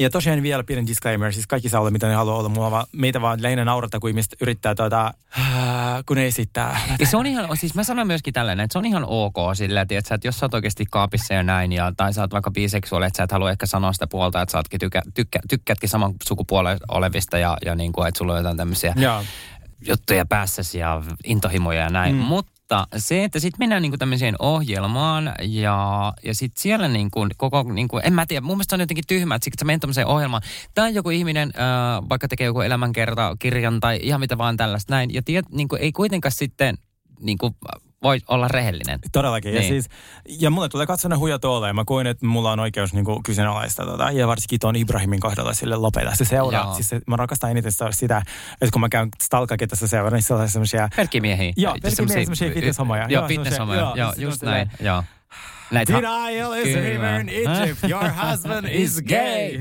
[0.01, 2.49] Ja tosiaan vielä pienen disclaimer, siis kaikki saa olla mitä ne haluaa olla.
[2.49, 5.15] Mua vaan, meitä vaan lähinnä naurata, kun ihmiset yrittää tota,
[6.07, 6.81] kun ne esittää.
[6.99, 9.81] Ja se on ihan, siis mä sanon myöskin tällainen, että se on ihan ok sillä,
[9.81, 13.07] että, että jos sä oot oikeasti kaapissa ja näin, ja, tai sä oot vaikka biseksuaali,
[13.07, 16.13] että sä et halua ehkä sanoa sitä puolta, että sä ootkin tykkää, tykkä, tykkäätkin saman
[16.23, 18.95] sukupuolen olevista ja, ja niin kuin, että sulla on jotain tämmöisiä
[19.87, 22.15] juttuja päässäsi ja intohimoja ja näin.
[22.15, 22.21] Mm.
[22.21, 22.53] Mutta
[22.97, 28.13] se, että sitten mennään niinku tämmöiseen ohjelmaan ja, ja sitten siellä niinku koko, niinku, en
[28.13, 30.43] mä tiedä, mun mielestä on jotenkin tyhmä, että sä menet tämmöiseen ohjelmaan.
[30.75, 35.15] Tai joku ihminen äh, vaikka tekee joku elämänkerta, kirjan tai ihan mitä vaan tällaista näin.
[35.15, 36.79] Ja tiedät, niinku, ei kuitenkaan sitten
[37.21, 37.57] niinku,
[38.03, 38.99] voi olla rehellinen.
[39.13, 39.55] Todellakin.
[39.55, 39.69] Ja, Niin.
[39.73, 39.89] siis,
[40.41, 44.11] ja mulle tulee katsona tuolle ja mä koin, että mulla on oikeus niin kyseenalaista tota,
[44.11, 46.65] ja varsinkin tuon Ibrahimin kohdalla sille lopeta se seuraa.
[46.65, 46.75] Joo.
[46.75, 48.19] Siis se, mä rakastan eniten sitä,
[48.53, 49.11] että kun mä käyn
[49.75, 51.53] se seuraa, niin sellaisia semmoisia Pelkkimiehiä.
[51.57, 53.07] Joo, Ja pelkkimiehiä, semmosia fitnesshomoja.
[53.09, 53.81] Joo, fitnesshomoja.
[53.81, 54.71] Joo, joo, just siis näin.
[54.81, 55.03] Joo.
[55.71, 57.85] Näitä Denial is a river in Egypt.
[57.91, 59.59] Your husband is gay.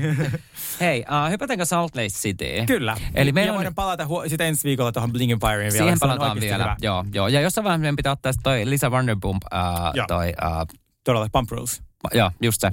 [0.80, 2.44] Hei, uh, hypätäänkö Salt Lake City?
[2.66, 2.96] Kyllä.
[3.14, 3.56] Eli meillä ja on...
[3.56, 5.84] voidaan palata hu- sitä ensi viikolla tuohon Bling Empireen vielä.
[5.84, 6.64] Siihen palataan vielä.
[6.64, 6.76] hyvä.
[6.82, 7.28] Joo, joo.
[7.28, 9.58] Ja jossain vaiheessa meidän pitää ottaa toi Lisa Vanderpump, uh,
[9.94, 10.06] Joo.
[10.08, 11.82] toi, uh, Todella, Pump Rules.
[12.14, 12.70] joo, just se.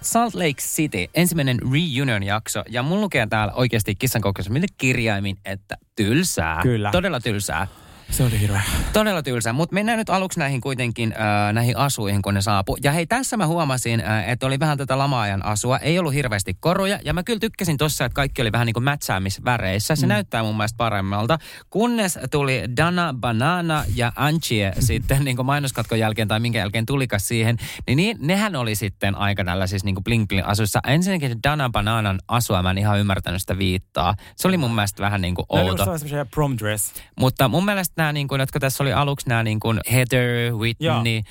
[0.00, 2.62] Salt Lake City, ensimmäinen reunion-jakso.
[2.68, 6.62] Ja mun lukee täällä oikeasti kissan kokeessa mille kirjaimin, että tylsää.
[6.62, 6.90] Kyllä.
[6.90, 7.66] Todella tylsää.
[8.12, 8.62] Se oli hirveä.
[8.92, 12.76] Todella tylsää, mutta mennään nyt aluksi näihin kuitenkin äh, näihin asuihin, kun ne saapu.
[12.82, 15.78] Ja hei, tässä mä huomasin, äh, että oli vähän tätä lama-ajan asua.
[15.78, 16.98] Ei ollut hirveästi koruja.
[17.04, 19.96] Ja mä kyllä tykkäsin tossa, että kaikki oli vähän niin kuin mätsäämisväreissä.
[19.96, 20.08] Se mm.
[20.08, 21.38] näyttää mun mielestä paremmalta.
[21.70, 27.28] Kunnes tuli Dana Banana ja Anchie sitten niin kuin mainoskatkon jälkeen tai minkä jälkeen tulikas
[27.28, 27.56] siihen.
[27.86, 30.80] Niin, niin nehän oli sitten aika tällaisissa niin kuin bling bling asuissa.
[30.86, 34.14] Ensinnäkin Dana Bananan asua, mä en ihan ymmärtänyt sitä viittaa.
[34.36, 35.84] Se oli mun mielestä vähän niin kuin oli outo.
[35.84, 36.92] semmoisia prom dress.
[37.16, 41.18] Mutta mun mielestä nämä, niin kuin, jotka tässä oli aluksi, nämä niin kuin Heather, Whitney,
[41.18, 41.22] uh,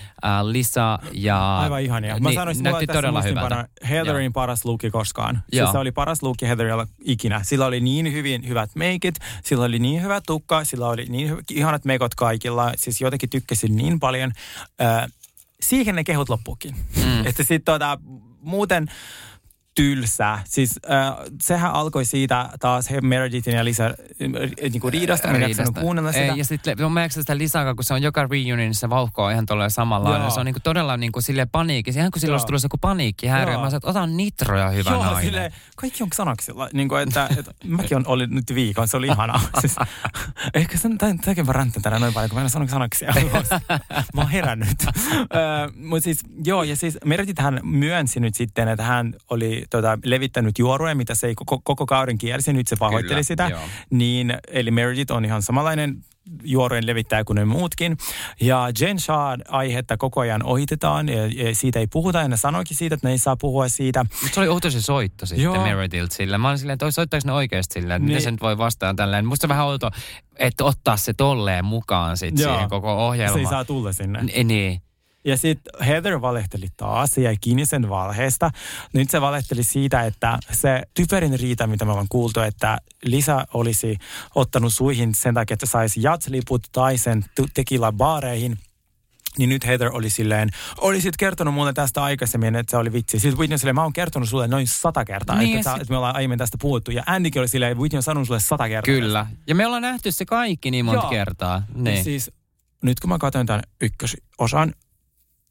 [0.44, 1.58] Lisa ja...
[1.58, 2.20] Aivan ihania.
[2.20, 3.68] Mä niin, sanoisin, näytti mulla todella tässä hyvältä.
[3.90, 5.44] Heatherin paras luukki koskaan.
[5.52, 5.66] Joo.
[5.66, 7.44] Siis se oli paras luukki Heatherilla ikinä.
[7.44, 11.42] Sillä oli niin hyvin hyvät meikit, sillä oli niin hyvä tukka, sillä oli niin hyvä,
[11.52, 12.72] ihanat mekot kaikilla.
[12.78, 14.32] Siis jotenkin tykkäsin niin paljon.
[14.82, 15.12] Äh,
[15.62, 16.76] siihen ne kehut loppuukin.
[16.96, 17.26] Mm.
[17.26, 17.98] Että sitten tota,
[18.42, 18.88] muuten
[19.76, 20.40] tylsä.
[20.46, 23.94] Siis äh, sehän alkoi siitä taas he Meredithin ja Lisa äh,
[24.72, 25.28] niin kuin riidasta.
[25.28, 26.26] Mä en jaksanut kuunnella sitä.
[26.26, 29.70] Ei, ja sitten mä määksän sitä Lisaa, kun se on joka reunionissa vauhkoa ihan tuolla
[29.70, 30.30] samalla.
[30.30, 31.92] Se on niinku todella niinku sille paniikki.
[31.92, 33.54] Ihan kuin silloin olisi tullut joku paniikkihäiriö.
[33.54, 35.24] Mä sanoin, että ota nitroja hyvä Joo, nainen.
[35.24, 36.70] sille, kaikki on sanaksilla.
[36.74, 39.42] Niin kuin, että, että, mäkin on ollut nyt viikon, se oli ihanaa.
[39.62, 39.76] Siis,
[40.54, 43.14] ehkä sen takia mä ränttän tänään noin paljon, kun mä en sano sanaksia.
[44.16, 44.86] mä oon herännyt.
[45.76, 50.60] Mutta siis, joo, ja siis Meredith hän myönsi nyt sitten, että hän oli tota, levittänyt
[50.60, 53.48] juoruja, mitä se ei koko, koko kauden kiersi, nyt se pahoitteli Kyllä, sitä.
[53.52, 53.60] joo.
[53.90, 55.98] Niin, eli Meredith on ihan samanlainen
[56.44, 57.98] juorujen levittäjä kuin ne muutkin.
[58.42, 62.78] Ja Jen Shaw aihetta koko ajan ohitetaan ja, ja siitä ei puhuta ja ne sanoikin
[62.78, 64.04] siitä, että ne ei saa puhua siitä.
[64.22, 65.64] Mutta se oli outo se soitto sitten Joo.
[65.64, 66.38] Meredith sillä.
[66.38, 68.08] Mä olin silleen, että oi, soittaako ne oikeasti sillä, että Niin.
[68.08, 69.26] miten se nyt voi vastaan tälleen.
[69.26, 69.90] Musta vähän outo,
[70.40, 73.40] että ottaa se tolleen mukaan sitten siihen koko ohjelmaan.
[73.40, 74.20] Se ei saa tulla sinne.
[74.24, 74.82] N- niin.
[75.26, 78.52] Ja sitten Heather valehteli taas ja jäi kiinni sen valheesta.
[78.94, 83.98] Nyt se valehteli siitä, että se typerin riita, mitä me ollaan kuultu, että Lisa olisi
[84.36, 88.58] ottanut suihin sen takia, että saisi jatsliput tai sen tequila baareihin.
[89.38, 93.20] Niin nyt Heather oli silleen, olisit kertonut mulle tästä aikaisemmin, että se oli vitsi.
[93.20, 95.72] Siis Whitney oli silleen, mä oon kertonut sulle noin sata kertaa, Niin, että, ja sä-
[95.74, 96.92] sit- että me ollaan aiemmin tästä puhuttu.
[96.92, 98.96] Ja Andykin oli silleen, Whitney on sanonut sulle sata kertaa.
[98.96, 99.26] Kyllä.
[99.48, 101.10] Ja me ollaan nähty se kaikki niin monta Joo.
[101.10, 101.64] kertaa.
[101.74, 101.84] Niin.
[101.84, 102.04] Niin.
[102.04, 102.32] Siis
[102.82, 104.74] nyt kun mä katsoin tämän ykkösosan,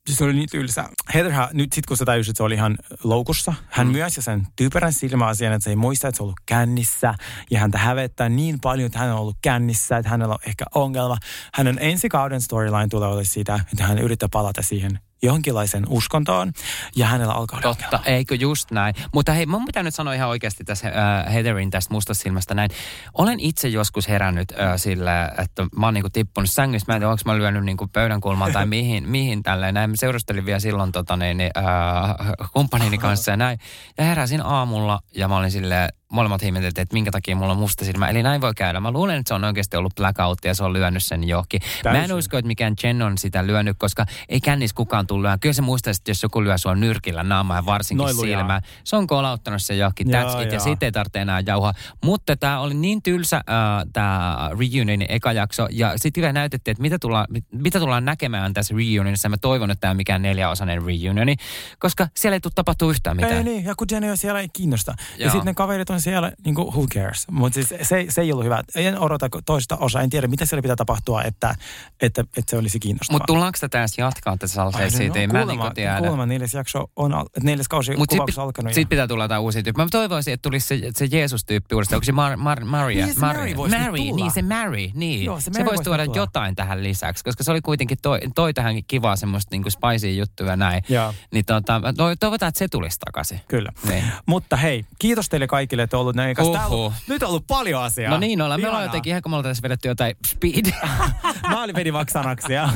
[0.09, 0.89] se oli niin tylsä.
[1.15, 3.93] Heather, nyt sit kun se tajusi, että se oli ihan loukussa, hän mm.
[3.93, 7.15] myönsi sen typerän silmäasian, että se ei muista, että se on ollut kännissä.
[7.51, 11.17] Ja häntä hävettää niin paljon, että hän on ollut kännissä, että hänellä on ehkä ongelma.
[11.55, 16.53] Hänen ensi kauden storyline tulee olla siitä, että hän yrittää palata siihen johonkinlaiseen uskontoon.
[16.97, 18.95] Ja hänellä alkaa Totta, eikö just näin.
[19.15, 22.71] Mutta hei, mun pitää nyt sanoa ihan oikeasti tässä äh, Heatherin tästä mustasta silmästä näin.
[23.15, 26.93] Olen itse joskus herännyt äh, sillä, että mä oon niinku tippunut sängystä.
[26.93, 29.75] Mä en tiedä, onko mä lyönyt niinku pöydän kulmaan tai mihin, mihin tälleen.
[29.75, 33.59] Näin mä seurustelin vielä silloin tota, niin, niin, äh, kumppanini kanssa ja näin.
[33.99, 37.85] Ja heräsin aamulla ja mä olin silleen, molemmat ihmeteltiin, että minkä takia mulla on musta
[37.85, 38.09] silmä.
[38.09, 38.81] Eli näin voi käydä.
[38.81, 41.61] Mä luulen, että se on oikeasti ollut blackout ja se on lyönyt sen johonkin.
[41.85, 42.17] Mä en Täysin.
[42.17, 45.41] usko, että mikään Jen on sitä lyönyt, koska ei kännis kukaan tullut lyömään.
[45.41, 48.97] Kyllä se muistaa, että jos joku lyö sua nyrkillä naamaa ja varsinkin Noin silmään, se
[48.97, 50.11] on kolauttanut se johonkin.
[50.11, 51.73] Joo, That's it, ja siitä ei tarvitse enää jauhaa.
[52.05, 53.45] Mutta tämä oli niin tylsä äh,
[53.93, 55.69] tämä reunionin eka jakso.
[55.71, 59.29] Ja sitten vielä näytettiin, että mitä tullaan, mit- mitä tullaan näkemään tässä reunionissa.
[59.29, 61.37] Mä toivon, että tämä on mikään neljäosainen reunioni,
[61.79, 63.33] koska siellä ei tule tapahtua yhtään mitään.
[63.37, 64.95] Ei niin, ja kun Jenny on siellä, ei kiinnosta.
[65.19, 65.31] Ja Joo.
[65.31, 67.27] sitten ne kaverit on siellä, niin kuin, who cares.
[67.31, 68.63] Mutta siis se, se ei ollut hyvä.
[68.75, 71.55] En odota toista osaa, en tiedä mitä siellä pitää tapahtua, että,
[72.01, 73.15] että, että se olisi kiinnostavaa.
[73.15, 74.97] Mutta tullaanko tätä edes jatkaa salseessa?
[74.99, 75.21] don't Siitä know.
[75.21, 75.99] ei mä Kuulemma- niinku tiedä.
[75.99, 78.75] Kuulemma neljäs jakso on, neljäs kausi kuvaus sitten alkanut.
[78.75, 79.85] sit pitää tulla jotain uusia tyyppejä.
[79.85, 81.97] Mä toivoisin, että tulisi se, se Jeesus-tyyppi uudestaan.
[81.97, 83.05] Onko se Mar, Mar, Maria?
[83.07, 84.17] Niin, se Mary voisi Mary, tulla.
[84.17, 85.25] niin se Mary, niin.
[85.25, 86.17] Joo, se se, Mary voisi voisi tuoda tulla.
[86.17, 90.57] jotain tähän lisäksi, koska se oli kuitenkin toi, toi tähän kivaa semmoista niinku spicy juttuja
[90.57, 90.83] näin.
[90.89, 91.15] Joo.
[91.33, 93.41] Niin tota, to- toivotaan, että se tulisi takaisin.
[93.49, 93.73] Kyllä.
[93.89, 94.05] Niin.
[94.27, 96.53] Mutta hei, kiitos teille kaikille, että olleet näin kanssa.
[96.53, 96.93] Täällä on- Uhuh.
[97.07, 98.11] Nyt on ollut paljon asiaa.
[98.11, 98.61] No niin, ollaan.
[98.61, 98.95] Me ollaan Ihanaa.
[98.95, 100.73] jotenkin, ihan kun me ollaan tässä vedetty jotain speed.
[101.51, 102.69] Mä olin vedi vaksanaksia.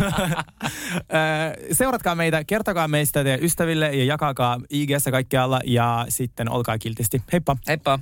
[1.72, 7.22] Seuratkaa meitä, kertokaa meistä teidän ystäville ja jakakaa IGssä kaikkialla ja sitten olkaa kiltisti.
[7.32, 7.56] Heippa!
[7.68, 7.98] Heippa.